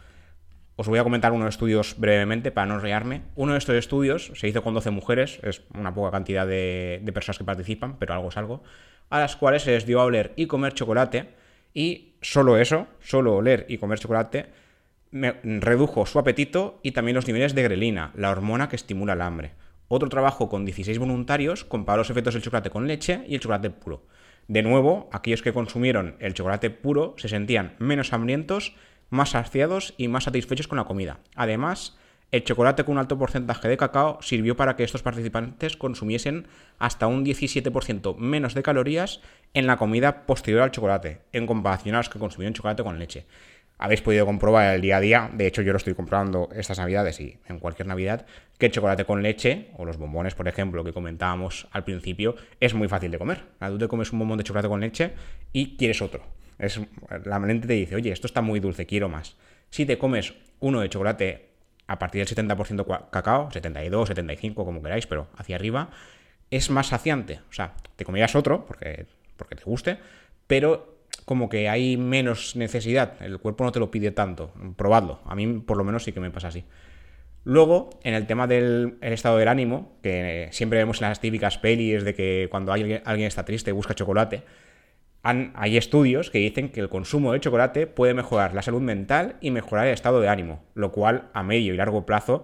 Os 0.75 0.87
voy 0.87 0.99
a 0.99 1.03
comentar 1.03 1.31
unos 1.31 1.49
estudios 1.49 1.95
brevemente 1.97 2.51
para 2.51 2.67
no 2.67 2.75
enrollarme. 2.75 3.23
Uno 3.33 3.53
de 3.53 3.57
estos 3.57 3.75
estudios 3.75 4.31
se 4.35 4.47
hizo 4.47 4.61
con 4.61 4.75
12 4.75 4.91
mujeres, 4.91 5.39
es 5.41 5.63
una 5.73 5.91
poca 5.91 6.11
cantidad 6.11 6.45
de, 6.45 6.99
de 7.01 7.13
personas 7.13 7.39
que 7.39 7.45
participan, 7.45 7.97
pero 7.97 8.13
algo 8.13 8.29
es 8.29 8.37
algo, 8.37 8.63
a 9.09 9.17
las 9.17 9.35
cuales 9.35 9.63
se 9.63 9.71
les 9.71 9.87
dio 9.87 10.01
a 10.01 10.05
oler 10.05 10.33
y 10.35 10.45
comer 10.45 10.75
chocolate 10.75 11.41
y 11.73 12.13
solo 12.21 12.57
eso, 12.57 12.87
solo 12.99 13.35
oler 13.35 13.65
y 13.69 13.77
comer 13.77 13.99
chocolate, 13.99 14.47
me 15.11 15.33
redujo 15.43 16.05
su 16.05 16.17
apetito 16.19 16.79
y 16.81 16.91
también 16.91 17.15
los 17.15 17.27
niveles 17.27 17.53
de 17.53 17.63
grelina, 17.63 18.11
la 18.15 18.31
hormona 18.31 18.69
que 18.69 18.75
estimula 18.75 19.13
el 19.13 19.21
hambre. 19.21 19.53
Otro 19.87 20.09
trabajo 20.09 20.49
con 20.49 20.65
16 20.65 20.97
voluntarios 20.97 21.63
comparó 21.63 21.99
los 21.99 22.09
efectos 22.09 22.33
del 22.33 22.43
chocolate 22.43 22.71
con 22.71 22.87
leche 22.87 23.23
y 23.27 23.35
el 23.35 23.41
chocolate 23.41 23.69
puro. 23.69 24.07
De 24.47 24.63
nuevo, 24.63 25.09
aquellos 25.11 25.41
que 25.41 25.53
consumieron 25.53 26.15
el 26.19 26.33
chocolate 26.33 26.69
puro 26.69 27.15
se 27.17 27.29
sentían 27.29 27.75
menos 27.79 28.11
hambrientos, 28.11 28.75
más 29.09 29.29
saciados 29.31 29.93
y 29.97 30.07
más 30.07 30.23
satisfechos 30.23 30.67
con 30.67 30.77
la 30.77 30.85
comida. 30.85 31.19
Además, 31.35 31.97
el 32.33 32.43
chocolate 32.43 32.83
con 32.83 32.93
un 32.93 32.97
alto 32.97 33.15
porcentaje 33.15 33.67
de 33.67 33.77
cacao 33.77 34.17
sirvió 34.19 34.57
para 34.57 34.75
que 34.75 34.83
estos 34.83 35.03
participantes 35.03 35.77
consumiesen 35.77 36.47
hasta 36.79 37.05
un 37.05 37.23
17% 37.23 38.17
menos 38.17 38.55
de 38.55 38.63
calorías 38.63 39.21
en 39.53 39.67
la 39.67 39.77
comida 39.77 40.25
posterior 40.25 40.63
al 40.63 40.71
chocolate, 40.71 41.21
en 41.31 41.45
comparación 41.45 41.93
a 41.93 41.99
los 41.99 42.09
que 42.09 42.17
consumieron 42.17 42.55
chocolate 42.55 42.81
con 42.81 42.97
leche. 42.97 43.27
Habéis 43.77 44.01
podido 44.01 44.25
comprobar 44.25 44.73
el 44.73 44.81
día 44.81 44.97
a 44.97 44.99
día, 44.99 45.29
de 45.31 45.45
hecho 45.45 45.61
yo 45.61 45.73
lo 45.73 45.77
estoy 45.77 45.93
comprobando 45.93 46.49
estas 46.55 46.79
navidades 46.79 47.19
y 47.19 47.37
en 47.47 47.59
cualquier 47.59 47.87
navidad, 47.87 48.25
que 48.57 48.65
el 48.65 48.71
chocolate 48.71 49.05
con 49.05 49.21
leche, 49.21 49.69
o 49.77 49.85
los 49.85 49.97
bombones, 49.97 50.33
por 50.33 50.47
ejemplo, 50.47 50.83
que 50.83 50.91
comentábamos 50.91 51.67
al 51.69 51.83
principio, 51.83 52.35
es 52.59 52.73
muy 52.73 52.87
fácil 52.87 53.11
de 53.11 53.19
comer. 53.19 53.43
Tú 53.59 53.77
te 53.77 53.87
comes 53.87 54.11
un 54.11 54.17
bombón 54.17 54.39
de 54.39 54.43
chocolate 54.43 54.69
con 54.69 54.79
leche 54.79 55.13
y 55.51 55.77
quieres 55.77 56.01
otro. 56.01 56.23
Es, 56.57 56.81
la 57.25 57.37
mente 57.37 57.67
te 57.67 57.73
dice, 57.73 57.95
oye, 57.95 58.11
esto 58.11 58.25
está 58.25 58.41
muy 58.41 58.59
dulce, 58.59 58.87
quiero 58.87 59.07
más. 59.07 59.37
Si 59.69 59.85
te 59.85 59.99
comes 59.99 60.33
uno 60.61 60.81
de 60.81 60.89
chocolate 60.89 61.52
a 61.87 61.99
partir 61.99 62.25
del 62.25 62.47
70% 62.47 63.09
cacao, 63.09 63.51
72, 63.51 64.07
75, 64.07 64.65
como 64.65 64.81
queráis, 64.81 65.07
pero 65.07 65.27
hacia 65.37 65.55
arriba, 65.55 65.89
es 66.49 66.69
más 66.69 66.87
saciante. 66.87 67.39
O 67.49 67.53
sea, 67.53 67.73
te 67.95 68.05
comerías 68.05 68.35
otro, 68.35 68.65
porque, 68.65 69.05
porque 69.37 69.55
te 69.55 69.63
guste, 69.63 69.97
pero 70.47 70.97
como 71.25 71.49
que 71.49 71.69
hay 71.69 71.97
menos 71.97 72.55
necesidad, 72.55 73.21
el 73.21 73.39
cuerpo 73.39 73.63
no 73.63 73.71
te 73.71 73.79
lo 73.79 73.91
pide 73.91 74.11
tanto. 74.11 74.53
Probadlo, 74.75 75.21
a 75.25 75.35
mí 75.35 75.59
por 75.59 75.77
lo 75.77 75.83
menos 75.83 76.03
sí 76.03 76.11
que 76.11 76.19
me 76.19 76.31
pasa 76.31 76.49
así. 76.49 76.65
Luego, 77.45 77.89
en 78.03 78.13
el 78.13 78.25
tema 78.25 78.47
del 78.47 78.97
estado 79.01 79.37
del 79.37 79.49
ánimo, 79.49 79.97
que 80.01 80.47
siempre 80.51 80.79
vemos 80.79 81.01
en 81.01 81.09
las 81.09 81.19
típicas 81.19 81.57
pelis 81.57 82.03
de 82.03 82.15
que 82.15 82.47
cuando 82.49 82.71
alguien, 82.71 83.01
alguien 83.05 83.27
está 83.27 83.43
triste 83.43 83.71
busca 83.73 83.93
chocolate, 83.93 84.43
hay 85.23 85.77
estudios 85.77 86.29
que 86.29 86.39
dicen 86.39 86.69
que 86.69 86.81
el 86.81 86.89
consumo 86.89 87.31
de 87.31 87.39
chocolate 87.39 87.87
puede 87.87 88.13
mejorar 88.13 88.53
la 88.53 88.61
salud 88.61 88.81
mental 88.81 89.37
y 89.39 89.51
mejorar 89.51 89.87
el 89.87 89.93
estado 89.93 90.19
de 90.19 90.27
ánimo, 90.27 90.63
lo 90.75 90.91
cual 90.91 91.29
a 91.33 91.43
medio 91.43 91.73
y 91.73 91.77
largo 91.77 92.05
plazo 92.05 92.43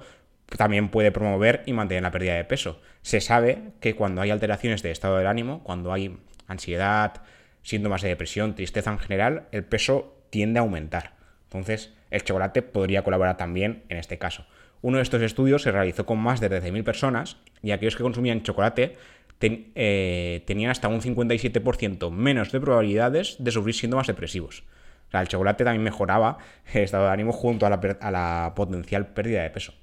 también 0.58 0.90
puede 0.90 1.12
promover 1.12 1.62
y 1.66 1.74
mantener 1.74 2.04
la 2.04 2.12
pérdida 2.12 2.36
de 2.36 2.46
peso. 2.46 2.82
Se 3.02 3.20
sabe 3.20 3.74
que 3.82 3.96
cuando 3.96 4.22
hay 4.22 4.32
alteraciones 4.32 4.82
de 4.82 4.92
estado 4.92 5.18
del 5.18 5.28
ánimo, 5.28 5.62
cuando 5.64 5.92
hay 5.92 6.18
ansiedad, 6.48 7.22
síntomas 7.62 8.02
de 8.02 8.10
depresión, 8.10 8.56
tristeza 8.56 8.92
en 8.92 9.00
general, 9.00 9.48
el 9.52 9.66
peso 9.66 10.16
tiende 10.30 10.60
a 10.60 10.64
aumentar. 10.64 11.14
Entonces, 11.44 11.94
el 12.12 12.24
chocolate 12.24 12.62
podría 12.62 13.04
colaborar 13.04 13.38
también 13.38 13.84
en 13.90 13.98
este 13.98 14.18
caso. 14.18 14.46
Uno 14.82 14.98
de 14.98 15.04
estos 15.04 15.22
estudios 15.22 15.64
se 15.64 15.72
realizó 15.72 16.06
con 16.06 16.20
más 16.20 16.40
de 16.40 16.50
13.000 16.50 16.84
personas 16.84 17.38
y 17.62 17.72
aquellos 17.72 17.98
que 17.98 18.04
consumían 18.04 18.44
chocolate 18.44 18.96
eh, 19.42 20.44
tenían 20.46 20.72
hasta 20.72 20.88
un 20.88 21.02
57% 21.02 22.12
menos 22.12 22.52
de 22.52 22.60
probabilidades 22.60 23.38
de 23.40 23.52
sufrir 23.52 23.76
síntomas 23.76 24.08
depresivos. 24.08 24.64
El 25.12 25.28
chocolate 25.28 25.64
también 25.64 25.84
mejoraba 25.84 26.38
el 26.74 26.84
estado 26.84 27.06
de 27.06 27.12
ánimo 27.12 27.32
junto 27.32 27.66
a 27.66 27.70
la, 27.70 28.54
potencial 28.56 29.08
pérdida 29.08 29.44
de 29.44 29.50
peso. 29.50 29.74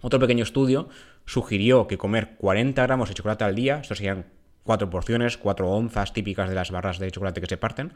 Otro 0.00 0.20
pequeño 0.20 0.42
estudio 0.42 0.88
sugirió 1.24 1.86
que 1.86 1.98
comer 1.98 2.36
40 2.36 2.82
gramos 2.82 3.08
de 3.08 3.14
chocolate 3.14 3.44
al 3.44 3.54
día, 3.54 3.78
esto 3.78 3.94
serían 3.94 4.26
4 4.64 4.90
porciones, 4.90 5.36
4 5.36 5.70
onzas 5.70 6.12
típicas 6.12 6.48
de 6.48 6.54
las 6.54 6.70
barras 6.70 6.98
de 6.98 7.10
chocolate 7.10 7.40
que 7.40 7.46
se 7.46 7.56
parten, 7.56 7.92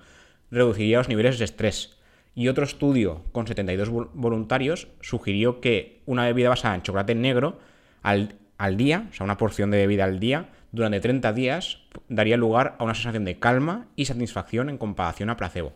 reduciría 0.50 0.98
los 0.98 1.08
niveles 1.08 1.38
de 1.38 1.44
estrés. 1.44 1.98
Y 2.34 2.48
otro 2.48 2.64
estudio 2.64 3.24
con 3.32 3.46
72 3.46 3.90
voluntarios 4.12 4.88
sugirió 5.00 5.60
que 5.60 6.02
una 6.06 6.24
bebida 6.24 6.50
basada 6.50 6.74
en 6.74 6.82
chocolate 6.82 7.14
negro 7.14 7.58
al 8.02 8.76
día, 8.76 9.08
o 9.10 9.14
sea, 9.14 9.24
una 9.24 9.38
porción 9.38 9.70
de 9.70 9.78
bebida 9.78 10.04
al 10.04 10.20
día, 10.20 10.50
durante 10.76 11.00
30 11.00 11.33
días 11.33 11.78
daría 12.09 12.37
lugar 12.37 12.76
a 12.78 12.85
una 12.85 12.95
sensación 12.95 13.25
de 13.25 13.38
calma 13.38 13.88
y 13.97 14.04
satisfacción 14.04 14.68
en 14.68 14.76
comparación 14.76 15.30
a 15.30 15.37
placebo. 15.37 15.73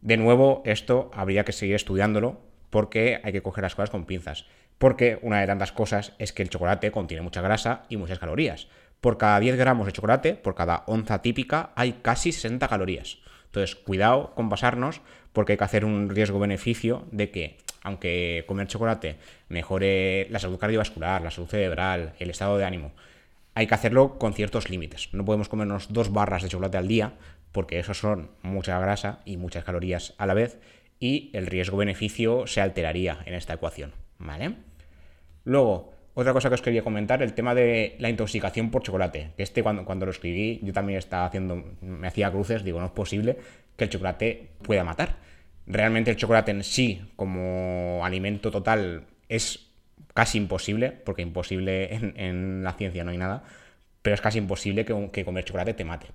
De 0.00 0.16
nuevo, 0.16 0.62
esto 0.64 1.10
habría 1.12 1.44
que 1.44 1.52
seguir 1.52 1.74
estudiándolo 1.74 2.40
porque 2.70 3.20
hay 3.22 3.32
que 3.32 3.42
coger 3.42 3.62
las 3.62 3.74
cosas 3.74 3.90
con 3.90 4.06
pinzas. 4.06 4.46
Porque 4.78 5.18
una 5.20 5.40
de 5.40 5.46
tantas 5.46 5.72
cosas 5.72 6.14
es 6.18 6.32
que 6.32 6.42
el 6.42 6.48
chocolate 6.48 6.90
contiene 6.90 7.22
mucha 7.22 7.42
grasa 7.42 7.84
y 7.90 7.98
muchas 7.98 8.18
calorías. 8.18 8.66
Por 9.02 9.18
cada 9.18 9.38
10 9.38 9.56
gramos 9.56 9.86
de 9.86 9.92
chocolate, 9.92 10.34
por 10.34 10.54
cada 10.54 10.84
onza 10.86 11.20
típica, 11.20 11.70
hay 11.76 12.00
casi 12.00 12.32
60 12.32 12.66
calorías. 12.66 13.18
Entonces, 13.44 13.76
cuidado 13.76 14.34
con 14.34 14.48
pasarnos 14.48 15.02
porque 15.34 15.52
hay 15.52 15.58
que 15.58 15.64
hacer 15.64 15.84
un 15.84 16.08
riesgo-beneficio 16.08 17.06
de 17.12 17.30
que, 17.30 17.58
aunque 17.82 18.44
comer 18.48 18.68
chocolate 18.68 19.16
mejore 19.48 20.28
la 20.30 20.38
salud 20.38 20.58
cardiovascular, 20.58 21.20
la 21.20 21.30
salud 21.30 21.48
cerebral, 21.48 22.14
el 22.18 22.30
estado 22.30 22.56
de 22.56 22.64
ánimo, 22.64 22.92
hay 23.54 23.66
que 23.66 23.74
hacerlo 23.74 24.18
con 24.18 24.34
ciertos 24.34 24.68
límites. 24.68 25.08
No 25.12 25.24
podemos 25.24 25.48
comernos 25.48 25.92
dos 25.92 26.12
barras 26.12 26.42
de 26.42 26.48
chocolate 26.48 26.76
al 26.76 26.88
día, 26.88 27.14
porque 27.52 27.78
eso 27.78 27.94
son 27.94 28.30
mucha 28.42 28.78
grasa 28.80 29.20
y 29.24 29.36
muchas 29.36 29.64
calorías 29.64 30.14
a 30.18 30.26
la 30.26 30.34
vez, 30.34 30.58
y 30.98 31.30
el 31.34 31.46
riesgo-beneficio 31.46 32.46
se 32.46 32.60
alteraría 32.60 33.18
en 33.26 33.34
esta 33.34 33.54
ecuación. 33.54 33.92
¿Vale? 34.18 34.54
Luego, 35.44 35.92
otra 36.14 36.32
cosa 36.32 36.48
que 36.48 36.54
os 36.54 36.62
quería 36.62 36.82
comentar, 36.82 37.22
el 37.22 37.34
tema 37.34 37.54
de 37.54 37.96
la 37.98 38.08
intoxicación 38.08 38.70
por 38.70 38.82
chocolate. 38.82 39.32
Este 39.36 39.62
cuando, 39.62 39.84
cuando 39.84 40.06
lo 40.06 40.12
escribí, 40.12 40.60
yo 40.62 40.72
también 40.72 40.98
estaba 40.98 41.26
haciendo, 41.26 41.76
me 41.80 42.06
hacía 42.06 42.30
cruces, 42.30 42.64
digo, 42.64 42.80
no 42.80 42.86
es 42.86 42.92
posible 42.92 43.36
que 43.76 43.84
el 43.84 43.90
chocolate 43.90 44.50
pueda 44.62 44.84
matar. 44.84 45.16
Realmente 45.66 46.10
el 46.10 46.16
chocolate 46.16 46.52
en 46.52 46.62
sí, 46.62 47.12
como 47.16 48.04
alimento 48.04 48.50
total, 48.50 49.06
es 49.28 49.73
casi 50.14 50.38
imposible, 50.38 50.92
porque 50.92 51.22
imposible 51.22 51.94
en, 52.16 52.62
la 52.62 52.72
ciencia 52.72 53.04
no 53.04 53.10
hay 53.10 53.18
nada, 53.18 53.44
pero 54.02 54.14
es 54.14 54.20
casi 54.20 54.38
imposible 54.38 54.84
que, 54.84 55.24
comer 55.24 55.44
chocolate 55.44 55.74
te 55.74 55.84
mate. 55.84 56.08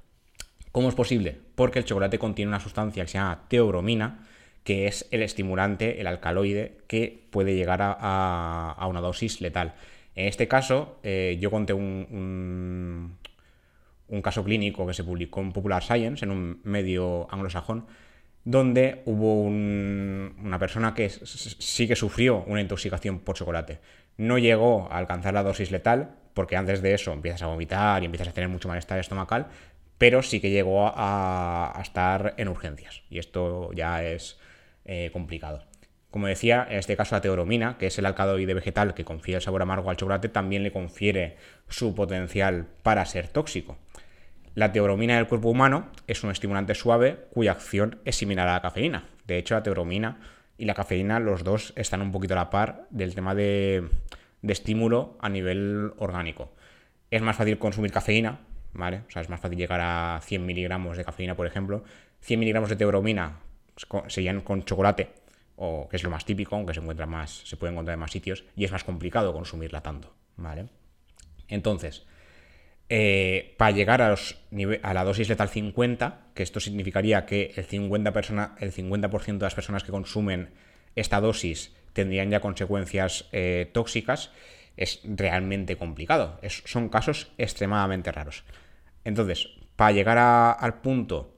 ¿Cómo 0.71 0.89
es 0.89 0.95
posible? 0.95 1.37
Porque 1.55 1.79
el 1.79 1.85
chocolate 1.85 2.19
contiene 2.19 2.49
una 2.49 2.59
sustancia 2.59 3.03
que 3.03 3.09
se 3.09 3.17
llama 3.17 3.45
teobromina, 3.47 4.27
que 4.63 4.87
es 4.87 5.07
el 5.11 5.23
estimulante, 5.23 5.99
el 5.99 6.07
alcaloide, 6.07 6.77
que 6.87 7.27
puede 7.31 7.55
llegar 7.55 7.79
a, 7.81 8.85
una 8.87 9.01
dosis 9.01 9.41
letal. 9.41 9.73
En 10.15 10.27
este 10.27 10.47
caso, 10.47 10.99
eh, 11.01 11.37
yo 11.41 11.49
conté 11.49 11.73
un, 11.73 13.17
un, 14.07 14.21
caso 14.21 14.43
clínico 14.43 14.85
que 14.85 14.93
se 14.93 15.03
publicó 15.03 15.41
en 15.41 15.53
Popular 15.53 15.83
Science, 15.83 16.23
en 16.23 16.31
un 16.31 16.59
medio 16.63 17.27
anglosajón, 17.31 17.85
donde 18.43 19.01
hubo 19.05 19.43
una 20.49 20.59
persona 20.59 20.93
que 20.93 21.09
sí 21.09 21.87
que 21.87 21.95
sufrió 21.95 22.43
una 22.47 22.61
intoxicación 22.61 23.19
por 23.19 23.35
chocolate. 23.35 23.79
No 24.17 24.37
llegó 24.37 24.91
a 24.91 24.97
alcanzar 24.97 25.33
la 25.33 25.43
dosis 25.43 25.71
letal, 25.71 26.15
porque 26.33 26.57
antes 26.57 26.81
de 26.81 26.93
eso 26.93 27.13
empiezas 27.13 27.43
a 27.43 27.47
vomitar 27.47 28.01
y 28.01 28.05
empiezas 28.05 28.27
a 28.27 28.33
tener 28.33 28.49
mucho 28.49 28.67
malestar 28.67 28.99
estomacal, 28.99 29.47
pero 29.97 30.21
sí 30.21 30.39
que 30.39 30.49
llegó 30.49 30.91
a, 30.93 31.77
estar 31.81 32.33
en 32.37 32.47
urgencias. 32.47 33.03
Y 33.09 33.19
esto 33.19 33.71
ya 33.73 34.03
es 34.03 34.39
eh, 34.85 35.09
complicado. 35.13 35.65
Como 36.11 36.27
decía, 36.27 36.65
en 36.69 36.79
este 36.79 36.97
caso 36.97 37.15
la 37.15 37.21
teoromina, 37.21 37.77
que 37.77 37.87
es 37.87 37.97
el 37.99 38.05
alcaloide 38.05 38.53
vegetal 38.53 38.95
que 38.95 39.05
confiere 39.05 39.37
el 39.37 39.43
sabor 39.43 39.61
amargo 39.61 39.89
al 39.89 39.97
chocolate, 39.97 40.29
también 40.29 40.63
le 40.63 40.71
confiere 40.71 41.37
su 41.67 41.93
potencial 41.93 42.67
para 42.81 43.05
ser 43.05 43.27
tóxico. 43.27 43.77
La 44.55 44.71
teoromina 44.71 45.17
del 45.17 45.27
cuerpo 45.27 45.49
humano 45.49 45.89
es 46.07 46.23
un 46.23 46.31
estimulante 46.31 46.73
suave 46.73 47.27
cuya 47.31 47.51
acción 47.51 47.99
es 48.05 48.15
similar 48.15 48.47
a 48.47 48.53
la 48.53 48.61
cafeína. 48.61 49.09
De 49.27 49.37
hecho, 49.37 49.53
la 49.53 49.63
teoromina 49.63 50.17
y 50.59 50.65
la 50.65 50.75
cafeína, 50.75 51.19
los 51.19 51.43
dos 51.43 51.73
están 51.75 52.01
un 52.01 52.11
poquito 52.11 52.33
a 52.33 52.37
la 52.37 52.49
par 52.49 52.85
del 52.91 53.15
tema 53.15 53.33
de, 53.33 53.87
estímulo 54.43 55.17
a 55.21 55.29
nivel 55.29 55.93
orgánico. 55.97 56.53
Es 57.09 57.21
más 57.21 57.37
fácil 57.37 57.57
consumir 57.57 57.91
cafeína 57.91 58.41
¿vale? 58.73 59.03
O 59.07 59.11
sea, 59.11 59.21
es 59.21 59.29
más 59.29 59.39
fácil 59.39 59.57
llegar 59.57 59.79
a 59.81 60.19
100 60.21 60.45
miligramos 60.45 60.97
de 60.97 61.05
cafeína, 61.05 61.35
por 61.35 61.47
ejemplo. 61.47 61.83
100 62.21 62.39
miligramos 62.39 62.69
de 62.69 62.75
teobromina 62.75 63.39
serían 64.07 64.41
con 64.41 64.63
chocolate, 64.63 65.13
o 65.55 65.87
que 65.89 65.95
es 65.95 66.03
lo 66.03 66.09
más 66.09 66.25
típico, 66.25 66.55
aunque 66.55 66.73
se 66.73 66.81
encuentra 66.81 67.05
más, 67.05 67.31
se 67.31 67.57
puede 67.57 67.71
encontrar 67.71 67.93
en 67.93 67.99
más 68.01 68.11
sitios, 68.11 68.43
y 68.55 68.65
es 68.65 68.71
más 68.71 68.83
complicado 68.83 69.33
consumirla 69.33 69.81
tanto, 69.81 70.13
¿vale? 70.35 70.67
Entonces, 71.47 72.05
eh, 72.89 73.53
para 73.57 73.71
llegar 73.71 74.01
a, 74.01 74.09
los, 74.09 74.37
a, 74.81 74.93
la 74.93 75.03
dosis 75.03 75.29
letal 75.29 75.49
50, 75.49 76.19
que 76.33 76.43
esto 76.43 76.59
significaría 76.59 77.25
que 77.25 77.53
el 77.55 77.67
50%, 77.67 78.11
persona, 78.11 78.55
el 78.59 78.71
50 78.71 79.07
de 79.07 79.37
las 79.39 79.55
personas 79.55 79.83
que 79.83 79.91
consumen 79.91 80.49
esta 80.95 81.21
dosis 81.21 81.73
tendrían 81.93 82.31
ya 82.31 82.39
consecuencias 82.39 83.29
eh, 83.31 83.69
tóxicas, 83.71 84.31
es 84.75 85.01
realmente 85.03 85.75
complicado. 85.75 86.39
son 86.65 86.89
casos 86.89 87.31
extremadamente 87.37 88.11
raros. 88.11 88.43
Entonces, 89.03 89.49
para 89.75 89.91
llegar 89.91 90.17
al 90.17 90.81
punto 90.81 91.33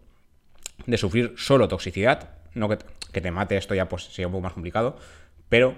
de 0.86 0.98
sufrir 0.98 1.34
solo 1.38 1.68
toxicidad, 1.68 2.30
no 2.54 2.70
que, 2.70 3.22
te 3.22 3.32
mate 3.32 3.58
esto 3.58 3.76
ya 3.76 3.90
pues 3.90 4.04
sería 4.06 4.28
un 4.28 4.34
poco 4.34 4.44
más 4.44 4.54
complicado, 4.54 4.98
pero 5.50 5.76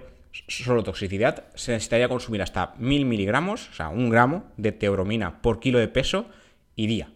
solo 0.48 0.84
toxicidad 0.84 1.46
se 1.56 1.72
necesitaría 1.72 2.10
consumir 2.10 2.42
hasta 2.42 2.74
1000 2.80 3.06
miligramos, 3.06 3.70
o 3.70 3.74
sea, 3.74 3.90
un 3.90 4.10
gramo 4.10 4.46
de 4.58 4.72
teobromina 4.72 5.42
por 5.42 5.60
kilo 5.60 5.80
de 5.80 5.88
peso 5.88 6.28
y 6.76 6.88
día. 6.88 7.10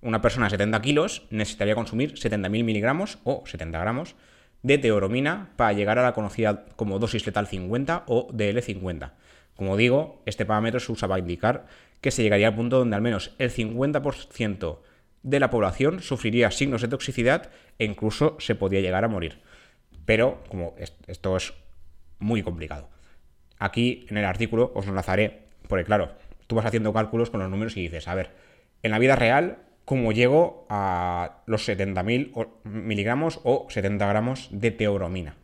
Una 0.00 0.22
persona 0.22 0.46
de 0.46 0.50
70 0.50 0.80
kilos 0.82 1.26
necesitaría 1.30 1.74
consumir 1.74 2.14
70.000 2.14 2.48
miligramos 2.64 3.18
o 3.24 3.42
70 3.44 3.78
gramos 3.78 4.14
de 4.62 4.78
teobromina 4.78 5.50
para 5.56 5.72
llegar 5.72 5.98
a 5.98 6.02
la 6.02 6.12
conocida 6.12 6.64
como 6.76 6.98
dosis 6.98 7.26
letal 7.26 7.46
50 7.46 8.04
o 8.06 8.28
DL50. 8.28 9.12
Como 9.56 9.76
digo, 9.76 10.22
este 10.26 10.44
parámetro 10.44 10.80
se 10.80 10.92
usa 10.92 11.08
para 11.08 11.18
indicar 11.18 11.66
que 12.00 12.10
se 12.10 12.22
llegaría 12.22 12.48
al 12.48 12.54
punto 12.54 12.78
donde 12.78 12.94
al 12.94 13.02
menos 13.02 13.34
el 13.38 13.50
50% 13.50 14.78
de 15.22 15.40
la 15.40 15.50
población 15.50 16.02
sufriría 16.02 16.50
signos 16.50 16.82
de 16.82 16.88
toxicidad 16.88 17.50
e 17.78 17.84
incluso 17.84 18.36
se 18.38 18.54
podía 18.54 18.80
llegar 18.80 19.04
a 19.04 19.08
morir. 19.08 19.40
Pero, 20.04 20.44
como 20.48 20.74
esto 21.06 21.36
es 21.36 21.52
muy 22.18 22.42
complicado. 22.42 22.88
Aquí 23.58 24.06
en 24.10 24.18
el 24.18 24.24
artículo 24.24 24.72
os 24.74 24.86
enlazaré, 24.86 25.48
porque 25.68 25.84
claro, 25.84 26.12
tú 26.46 26.56
vas 26.56 26.66
haciendo 26.66 26.92
cálculos 26.92 27.30
con 27.30 27.40
los 27.40 27.50
números 27.50 27.76
y 27.76 27.82
dices, 27.82 28.08
a 28.08 28.14
ver, 28.14 28.30
en 28.82 28.90
la 28.90 28.98
vida 28.98 29.16
real, 29.16 29.58
¿cómo 29.84 30.12
llego 30.12 30.66
a 30.68 31.42
los 31.46 31.68
70.000 31.68 32.48
miligramos 32.64 33.40
o 33.44 33.66
70 33.68 34.06
gramos 34.06 34.48
de 34.50 34.70
teobromina? 34.70 35.36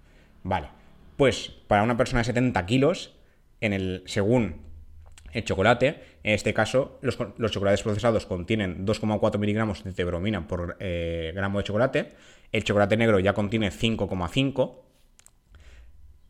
Vale, 0.42 0.68
pues 1.16 1.50
para 1.66 1.82
una 1.82 1.96
persona 1.96 2.20
de 2.20 2.24
70 2.24 2.66
kilos, 2.66 3.16
en 3.60 3.72
el, 3.72 4.02
según 4.06 4.62
el 5.32 5.44
chocolate, 5.44 6.02
en 6.22 6.34
este 6.34 6.52
caso, 6.52 6.98
los, 7.00 7.16
chocolates 7.50 7.82
procesados 7.82 8.26
contienen 8.26 8.86
2,4 8.86 9.38
miligramos 9.38 9.82
de 9.82 9.92
teobromina 9.92 10.46
por 10.46 10.76
eh, 10.78 11.32
gramo 11.34 11.58
de 11.58 11.64
chocolate. 11.64 12.08
El 12.52 12.64
chocolate 12.64 12.96
negro 12.96 13.18
ya 13.18 13.32
contiene 13.32 13.70
5,5. 13.70 14.74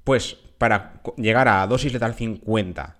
Pues 0.04 0.38
para 0.58 1.00
llegar 1.16 1.48
a 1.48 1.66
dosis 1.66 1.92
letal 1.92 2.14
50, 2.14 2.96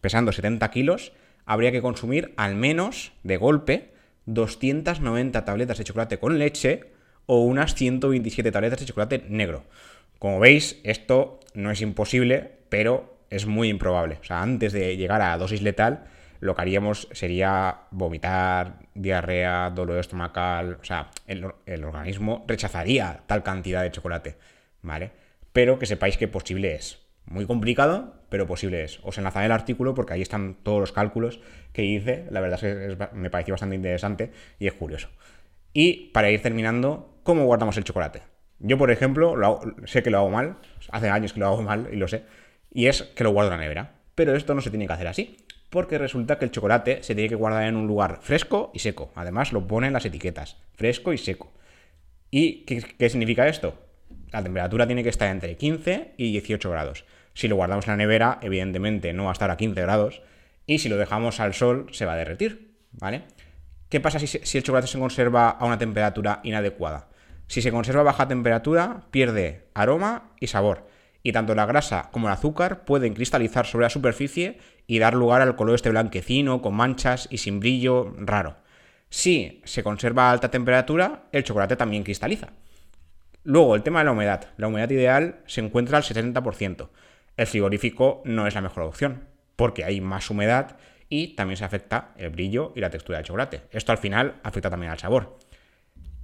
pesando 0.00 0.32
70 0.32 0.70
kilos, 0.70 1.12
habría 1.46 1.72
que 1.72 1.82
consumir 1.82 2.32
al 2.36 2.54
menos, 2.54 3.12
de 3.22 3.36
golpe, 3.36 3.94
290 4.26 5.44
tabletas 5.44 5.78
de 5.78 5.84
chocolate 5.84 6.18
con 6.18 6.38
leche 6.38 6.92
o 7.26 7.40
unas 7.42 7.74
127 7.74 8.52
tabletas 8.52 8.80
de 8.80 8.86
chocolate 8.86 9.24
negro. 9.28 9.64
Como 10.18 10.40
veis, 10.40 10.80
esto 10.84 11.40
no 11.54 11.70
es 11.70 11.80
imposible, 11.80 12.52
pero 12.68 13.18
es 13.30 13.46
muy 13.46 13.68
improbable. 13.68 14.18
O 14.20 14.24
sea, 14.24 14.42
antes 14.42 14.72
de 14.72 14.96
llegar 14.96 15.20
a 15.22 15.36
dosis 15.36 15.62
letal, 15.62 16.04
lo 16.40 16.54
que 16.54 16.62
haríamos 16.62 17.08
sería 17.12 17.82
vomitar, 17.90 18.78
diarrea, 18.94 19.70
dolor 19.70 19.98
estomacal. 19.98 20.78
O 20.80 20.84
sea, 20.84 21.10
el, 21.26 21.44
organismo 21.84 22.44
rechazaría 22.46 23.22
tal 23.26 23.42
cantidad 23.42 23.82
de 23.82 23.90
chocolate, 23.90 24.36
¿vale? 24.82 25.23
Pero 25.54 25.78
que 25.78 25.86
sepáis 25.86 26.18
que 26.18 26.28
posible 26.28 26.74
es. 26.74 26.98
Muy 27.24 27.46
complicado, 27.46 28.20
pero 28.28 28.46
posible 28.46 28.84
es. 28.84 29.00
Os 29.02 29.16
enlazaré 29.16 29.46
el 29.46 29.52
artículo 29.52 29.94
porque 29.94 30.12
ahí 30.12 30.20
están 30.20 30.58
todos 30.62 30.80
los 30.80 30.92
cálculos 30.92 31.40
que 31.72 31.84
hice. 31.84 32.26
La 32.30 32.42
verdad 32.42 32.62
es 32.62 32.96
que 32.98 33.08
me 33.14 33.30
pareció 33.30 33.54
bastante 33.54 33.76
interesante 33.76 34.32
y 34.58 34.66
es 34.66 34.74
curioso. 34.74 35.08
Y 35.72 36.10
para 36.10 36.30
ir 36.30 36.42
terminando, 36.42 37.18
¿cómo 37.22 37.46
guardamos 37.46 37.78
el 37.78 37.84
chocolate? 37.84 38.20
Yo, 38.58 38.76
por 38.76 38.90
ejemplo, 38.90 39.34
sé 39.86 40.02
que 40.02 40.10
lo 40.10 40.18
hago 40.18 40.28
mal. 40.28 40.58
Hace 40.90 41.08
años 41.08 41.32
que 41.32 41.40
lo 41.40 41.46
hago 41.46 41.62
mal 41.62 41.88
y 41.90 41.96
lo 41.96 42.06
sé 42.06 42.24
y 42.74 42.88
es 42.88 43.02
que 43.02 43.24
lo 43.24 43.30
guardo 43.30 43.50
en 43.52 43.58
la 43.58 43.62
nevera. 43.62 43.94
Pero 44.14 44.34
esto 44.34 44.54
no 44.54 44.60
se 44.60 44.70
tiene 44.70 44.86
que 44.86 44.92
hacer 44.92 45.06
así, 45.06 45.46
porque 45.70 45.96
resulta 45.96 46.38
que 46.38 46.44
el 46.44 46.50
chocolate 46.50 47.02
se 47.02 47.14
tiene 47.14 47.30
que 47.30 47.34
guardar 47.36 47.64
en 47.64 47.76
un 47.76 47.86
lugar 47.86 48.18
fresco 48.20 48.70
y 48.74 48.80
seco. 48.80 49.12
Además, 49.14 49.52
lo 49.52 49.66
ponen 49.66 49.92
las 49.92 50.04
etiquetas, 50.04 50.58
fresco 50.74 51.12
y 51.12 51.18
seco. 51.18 51.52
¿Y 52.30 52.64
qué, 52.64 53.08
significa 53.08 53.48
esto? 53.48 53.78
La 54.34 54.42
temperatura 54.42 54.84
tiene 54.84 55.04
que 55.04 55.10
estar 55.10 55.30
entre 55.30 55.56
15 55.56 56.14
y 56.16 56.32
18 56.32 56.68
grados. 56.68 57.04
Si 57.34 57.46
lo 57.46 57.54
guardamos 57.54 57.86
en 57.86 57.92
la 57.92 57.96
nevera, 57.98 58.40
evidentemente 58.42 59.12
no 59.12 59.24
va 59.24 59.30
a 59.30 59.32
estar 59.32 59.48
a 59.48 59.56
15 59.56 59.80
grados. 59.80 60.22
Y 60.66 60.80
si 60.80 60.88
lo 60.88 60.96
dejamos 60.96 61.38
al 61.38 61.54
sol, 61.54 61.86
se 61.92 62.04
va 62.04 62.14
a 62.14 62.16
derretir. 62.16 62.74
¿Vale? 62.90 63.22
¿Qué 63.88 64.00
pasa 64.00 64.18
si, 64.18 64.26
si 64.26 64.58
el 64.58 64.64
chocolate 64.64 64.88
se 64.88 64.98
conserva 64.98 65.50
a 65.50 65.64
una 65.64 65.78
temperatura 65.78 66.40
inadecuada? 66.42 67.10
Si 67.46 67.62
se 67.62 67.70
conserva 67.70 68.00
a 68.00 68.04
baja 68.04 68.26
temperatura, 68.26 69.02
pierde 69.12 69.68
aroma 69.72 70.32
y 70.40 70.48
sabor 70.48 70.88
y 71.22 71.32
tanto 71.32 71.54
la 71.54 71.64
grasa 71.64 72.10
como 72.10 72.26
el 72.26 72.34
azúcar 72.34 72.84
pueden 72.84 73.14
cristalizar 73.14 73.66
sobre 73.66 73.84
la 73.84 73.90
superficie 73.90 74.58
y 74.88 74.98
dar 74.98 75.14
lugar 75.14 75.42
al 75.42 75.54
color 75.54 75.76
este 75.76 75.90
blanquecino, 75.90 76.60
con 76.60 76.74
manchas 76.74 77.28
y 77.30 77.38
sin 77.38 77.60
brillo 77.60 78.14
raro. 78.18 78.56
Si 79.10 79.62
se 79.64 79.84
conserva 79.84 80.28
a 80.28 80.32
alta 80.32 80.50
temperatura, 80.50 81.28
el 81.30 81.44
chocolate 81.44 81.76
también 81.76 82.02
cristaliza. 82.02 82.48
Luego, 83.44 83.74
el 83.74 83.82
tema 83.82 83.98
de 83.98 84.06
la 84.06 84.12
humedad. 84.12 84.48
La 84.56 84.68
humedad 84.68 84.88
ideal 84.88 85.40
se 85.46 85.60
encuentra 85.60 85.98
al 85.98 86.02
70%. 86.02 86.88
El 87.36 87.46
frigorífico 87.46 88.22
no 88.24 88.46
es 88.46 88.54
la 88.54 88.62
mejor 88.62 88.84
opción, 88.84 89.24
porque 89.54 89.84
hay 89.84 90.00
más 90.00 90.30
humedad 90.30 90.78
y 91.10 91.34
también 91.36 91.58
se 91.58 91.64
afecta 91.64 92.12
el 92.16 92.30
brillo 92.30 92.72
y 92.74 92.80
la 92.80 92.88
textura 92.88 93.18
del 93.18 93.26
chocolate. 93.26 93.62
Esto 93.70 93.92
al 93.92 93.98
final 93.98 94.36
afecta 94.42 94.70
también 94.70 94.92
al 94.92 94.98
sabor. 94.98 95.38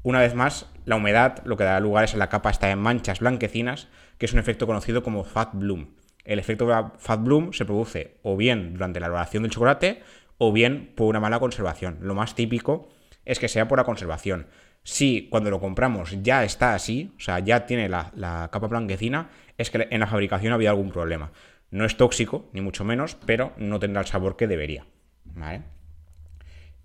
Una 0.03 0.21
vez 0.21 0.35
más, 0.35 0.67
la 0.87 0.97
humedad 0.97 1.43
lo 1.45 1.59
que 1.59 1.65
da 1.65 1.79
lugar 1.79 2.05
es 2.05 2.15
a 2.15 2.17
la 2.17 2.31
capa 2.31 2.49
está 2.49 2.71
en 2.71 2.79
manchas 2.79 3.21
blanquecinas, 3.21 3.89
que 4.17 4.25
es 4.25 4.33
un 4.33 4.39
efecto 4.39 4.67
conocido 4.67 5.03
como 5.03 5.23
fat 5.23 5.51
bloom. 5.53 5.95
El 6.25 6.39
efecto 6.39 6.95
fat 6.99 7.23
bloom 7.23 7.53
se 7.53 7.67
produce 7.67 8.17
o 8.23 8.39
bien 8.39 8.73
durante 8.73 8.99
la 8.99 9.07
elaboración 9.07 9.43
del 9.43 9.53
chocolate 9.53 10.03
o 10.39 10.53
bien 10.53 10.95
por 10.97 11.09
una 11.09 11.21
mala 11.21 11.39
conservación. 11.39 11.99
Lo 12.01 12.15
más 12.15 12.35
típico 12.35 12.89
es 13.27 13.39
que 13.39 13.49
sea 13.49 13.69
por 13.69 13.77
la 13.77 13.85
conservación. 13.85 14.47
Si 14.83 15.29
cuando 15.31 15.51
lo 15.51 15.61
compramos 15.61 16.17
ya 16.23 16.45
está 16.45 16.75
así, 16.75 17.13
o 17.17 17.21
sea, 17.21 17.39
ya 17.41 17.67
tiene 17.67 17.89
la, 17.89 18.49
capa 18.51 18.67
blanquecina, 18.67 19.31
es 19.59 19.71
que 19.71 19.89
en 19.91 20.01
la 20.01 20.07
fabricación 20.07 20.53
había 20.53 20.71
algún 20.71 20.91
problema. 20.91 21.33
No 21.71 21.85
es 21.85 21.97
tóxico, 21.97 22.49
ni 22.53 22.61
mucho 22.61 22.85
menos, 22.85 23.17
pero 23.27 23.53
no 23.57 23.79
tendrá 23.79 24.01
el 24.01 24.07
sabor 24.07 24.37
que 24.37 24.47
debería. 24.47 24.85
¿Vale? 25.25 25.63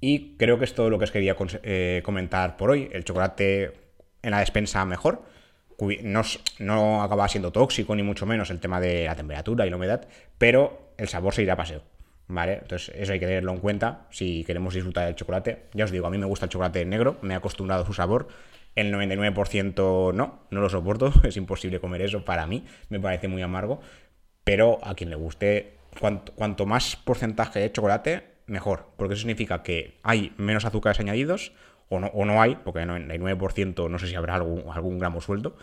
Y 0.01 0.35
creo 0.37 0.59
que 0.59 0.65
es 0.65 0.75
todo 0.75 0.89
lo 0.89 0.99
que 0.99 1.05
os 1.05 1.11
quería 1.11 1.35
eh, 1.63 2.01
comentar 2.03 2.57
por 2.57 2.69
hoy. 2.69 2.89
El 2.91 3.05
chocolate 3.05 3.73
en 4.21 4.31
la 4.31 4.39
despensa 4.39 4.85
mejor. 4.85 5.23
No, 6.03 6.21
no 6.59 7.01
acaba 7.01 7.27
siendo 7.27 7.51
tóxico, 7.51 7.95
ni 7.95 8.03
mucho 8.03 8.25
menos 8.25 8.49
el 8.49 8.59
tema 8.59 8.79
de 8.79 9.05
la 9.05 9.15
temperatura 9.15 9.65
y 9.65 9.69
la 9.69 9.75
humedad, 9.75 10.07
pero 10.37 10.93
el 10.97 11.07
sabor 11.07 11.33
se 11.33 11.41
irá 11.43 11.53
a 11.53 11.57
paseo. 11.57 11.81
¿Vale? 12.27 12.59
Entonces, 12.61 12.93
eso 12.95 13.13
hay 13.13 13.19
que 13.19 13.27
tenerlo 13.27 13.51
en 13.51 13.59
cuenta 13.59 14.07
si 14.09 14.43
queremos 14.43 14.73
disfrutar 14.73 15.05
del 15.05 15.15
chocolate. 15.15 15.65
Ya 15.73 15.85
os 15.85 15.91
digo, 15.91 16.07
a 16.07 16.09
mí 16.09 16.17
me 16.17 16.25
gusta 16.25 16.45
el 16.45 16.51
chocolate 16.51 16.83
negro, 16.85 17.17
me 17.21 17.33
he 17.33 17.37
acostumbrado 17.37 17.83
a 17.83 17.85
su 17.85 17.93
sabor. 17.93 18.27
El 18.75 18.93
99% 18.93 20.13
no, 20.13 20.39
no 20.49 20.61
lo 20.61 20.69
soporto, 20.69 21.13
es 21.23 21.37
imposible 21.37 21.79
comer 21.79 22.01
eso 22.01 22.25
para 22.25 22.47
mí, 22.47 22.65
me 22.89 22.99
parece 22.99 23.27
muy 23.27 23.41
amargo. 23.41 23.79
Pero 24.43 24.79
a 24.83 24.95
quien 24.95 25.09
le 25.09 25.15
guste, 25.15 25.77
cuanto 26.35 26.65
más 26.65 26.95
porcentaje 26.95 27.59
de 27.59 27.71
chocolate, 27.71 28.35
mejor, 28.47 28.89
porque 28.97 29.13
eso 29.13 29.21
significa 29.21 29.63
que 29.63 29.97
hay 30.03 30.33
menos 30.37 30.65
azúcares 30.65 30.99
añadidos, 30.99 31.51
o 31.89 31.99
no, 31.99 32.07
o 32.07 32.25
no 32.25 32.41
hay, 32.41 32.55
porque 32.55 32.81
el 32.81 32.89
99% 32.89 33.89
no 33.89 33.99
sé 33.99 34.07
si 34.07 34.15
habrá 34.15 34.35
algún, 34.35 34.63
algún 34.71 34.99
gramo 34.99 35.21
suelto, 35.21 35.55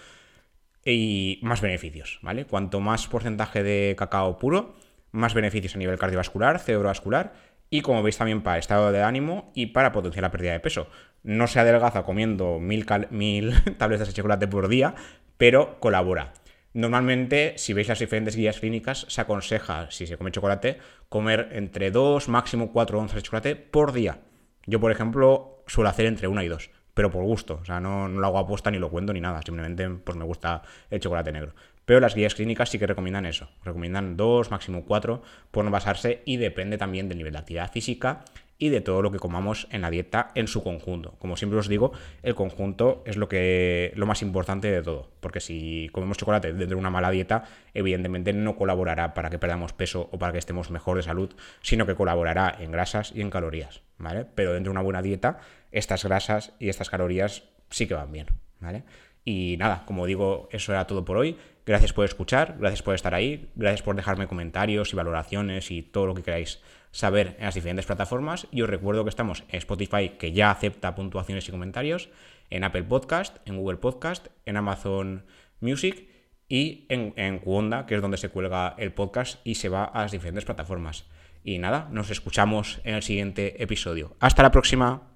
y 0.84 1.38
más 1.42 1.60
beneficios, 1.60 2.18
¿vale? 2.22 2.44
Cuanto 2.44 2.80
más 2.80 3.06
porcentaje 3.06 3.62
de 3.62 3.94
cacao 3.96 4.38
puro, 4.38 4.74
más 5.12 5.34
beneficios 5.34 5.74
a 5.74 5.78
nivel 5.78 5.98
cardiovascular, 5.98 6.58
cerebrovascular, 6.58 7.32
y 7.70 7.80
como 7.80 8.02
veis 8.02 8.18
también 8.18 8.42
para 8.42 8.58
estado 8.58 8.92
de 8.92 9.02
ánimo 9.02 9.50
y 9.54 9.66
para 9.66 9.92
potenciar 9.92 10.22
la 10.22 10.30
pérdida 10.30 10.52
de 10.52 10.60
peso. 10.60 10.88
No 11.22 11.46
se 11.46 11.60
adelgaza 11.60 12.02
comiendo 12.02 12.58
mil, 12.58 12.84
mil 13.10 13.54
tabletas 13.78 14.08
de 14.08 14.14
chocolate 14.14 14.48
por 14.48 14.68
día, 14.68 14.94
pero 15.38 15.80
colabora. 15.80 16.34
Normalmente, 16.74 17.54
si 17.56 17.74
veis 17.74 17.88
las 17.88 17.98
diferentes 17.98 18.36
guías 18.36 18.60
clínicas, 18.60 19.06
se 19.08 19.20
aconseja, 19.20 19.90
si 19.90 20.06
se 20.06 20.16
come 20.16 20.32
chocolate, 20.32 20.78
comer 21.08 21.48
entre 21.52 21.90
2, 21.90 22.28
máximo 22.28 22.72
4 22.72 22.98
onzas 22.98 23.16
de 23.16 23.22
chocolate 23.22 23.56
por 23.56 23.92
día. 23.92 24.20
Yo, 24.66 24.80
por 24.80 24.90
ejemplo, 24.90 25.64
suelo 25.66 25.90
hacer 25.90 26.06
entre 26.06 26.28
1 26.28 26.42
y 26.42 26.48
2, 26.48 26.70
pero 26.94 27.10
por 27.10 27.24
gusto. 27.24 27.58
O 27.62 27.64
sea, 27.64 27.80
no, 27.80 28.08
lo 28.08 28.26
hago 28.26 28.38
aposta 28.38 28.70
ni 28.70 28.78
lo 28.78 28.90
cuento 28.90 29.12
ni 29.12 29.20
nada. 29.20 29.40
Simplemente 29.44 29.88
pues 29.88 30.16
me 30.16 30.24
gusta 30.24 30.62
el 30.90 31.00
chocolate 31.00 31.32
negro. 31.32 31.54
Pero 31.84 32.00
las 32.00 32.14
guías 32.14 32.34
clínicas 32.34 32.68
sí 32.68 32.78
que 32.78 32.86
recomiendan 32.86 33.26
eso. 33.26 33.48
Recomiendan 33.64 34.16
2, 34.16 34.50
máximo 34.50 34.84
4, 34.84 35.22
por 35.50 35.64
no 35.64 35.70
basarse 35.70 36.22
y 36.24 36.36
depende 36.36 36.78
también 36.78 37.08
del 37.08 37.18
nivel 37.18 37.32
de 37.32 37.38
actividad 37.40 37.72
física 37.72 38.24
y 38.62 38.68
de 38.68 38.80
todo 38.80 39.02
lo 39.02 39.10
que 39.10 39.18
comamos 39.18 39.66
en 39.72 39.82
la 39.82 39.90
dieta 39.90 40.30
en 40.36 40.46
su 40.46 40.62
conjunto. 40.62 41.16
Como 41.18 41.36
siempre 41.36 41.58
os 41.58 41.66
digo, 41.66 41.90
el 42.22 42.36
conjunto 42.36 43.02
es 43.06 43.16
lo, 43.16 43.28
que, 43.28 43.92
lo 43.96 44.06
más 44.06 44.22
importante 44.22 44.70
de 44.70 44.82
todo, 44.82 45.10
porque 45.18 45.40
si 45.40 45.88
comemos 45.90 46.16
chocolate 46.16 46.52
dentro 46.52 46.68
de 46.68 46.74
una 46.76 46.88
mala 46.88 47.10
dieta, 47.10 47.42
evidentemente 47.74 48.32
no 48.32 48.54
colaborará 48.54 49.14
para 49.14 49.30
que 49.30 49.40
perdamos 49.40 49.72
peso 49.72 50.08
o 50.12 50.18
para 50.20 50.30
que 50.30 50.38
estemos 50.38 50.70
mejor 50.70 50.96
de 50.96 51.02
salud, 51.02 51.34
sino 51.60 51.86
que 51.86 51.96
colaborará 51.96 52.56
en 52.60 52.70
grasas 52.70 53.10
y 53.12 53.20
en 53.20 53.30
calorías, 53.30 53.82
¿vale? 53.98 54.26
Pero 54.32 54.52
dentro 54.52 54.70
de 54.70 54.74
una 54.74 54.84
buena 54.84 55.02
dieta, 55.02 55.40
estas 55.72 56.04
grasas 56.04 56.52
y 56.58 56.68
estas 56.68 56.90
calorías 56.90 57.44
sí 57.70 57.86
que 57.86 57.94
van 57.94 58.12
bien, 58.12 58.26
¿vale? 58.60 58.84
Y 59.24 59.56
nada, 59.58 59.84
como 59.86 60.06
digo, 60.06 60.48
eso 60.52 60.72
era 60.72 60.86
todo 60.86 61.04
por 61.04 61.16
hoy. 61.16 61.36
Gracias 61.64 61.92
por 61.92 62.04
escuchar, 62.04 62.56
gracias 62.58 62.82
por 62.82 62.94
estar 62.94 63.14
ahí, 63.14 63.50
gracias 63.54 63.82
por 63.82 63.94
dejarme 63.94 64.26
comentarios 64.26 64.92
y 64.92 64.96
valoraciones 64.96 65.70
y 65.70 65.82
todo 65.82 66.06
lo 66.06 66.14
que 66.14 66.22
queráis 66.22 66.60
saber 66.90 67.36
en 67.38 67.44
las 67.44 67.54
diferentes 67.54 67.86
plataformas. 67.86 68.48
Y 68.50 68.62
os 68.62 68.68
recuerdo 68.68 69.04
que 69.04 69.10
estamos 69.10 69.44
en 69.48 69.58
Spotify, 69.58 70.10
que 70.18 70.32
ya 70.32 70.50
acepta 70.50 70.94
puntuaciones 70.94 71.48
y 71.48 71.52
comentarios, 71.52 72.08
en 72.50 72.64
Apple 72.64 72.82
Podcast, 72.82 73.36
en 73.46 73.56
Google 73.56 73.78
Podcast, 73.78 74.26
en 74.44 74.56
Amazon 74.56 75.24
Music 75.60 76.08
y 76.48 76.84
en, 76.88 77.14
en 77.16 77.40
que 77.86 77.94
es 77.94 78.02
donde 78.02 78.18
se 78.18 78.28
cuelga 78.28 78.74
el 78.76 78.92
podcast 78.92 79.40
y 79.46 79.54
se 79.54 79.68
va 79.68 79.84
a 79.84 80.02
las 80.02 80.12
diferentes 80.12 80.44
plataformas. 80.44 81.06
Y 81.44 81.58
nada, 81.58 81.88
nos 81.90 82.10
escuchamos 82.10 82.80
en 82.84 82.94
el 82.94 83.02
siguiente 83.02 83.62
episodio. 83.62 84.16
Hasta 84.20 84.42
la 84.42 84.50
próxima. 84.50 85.11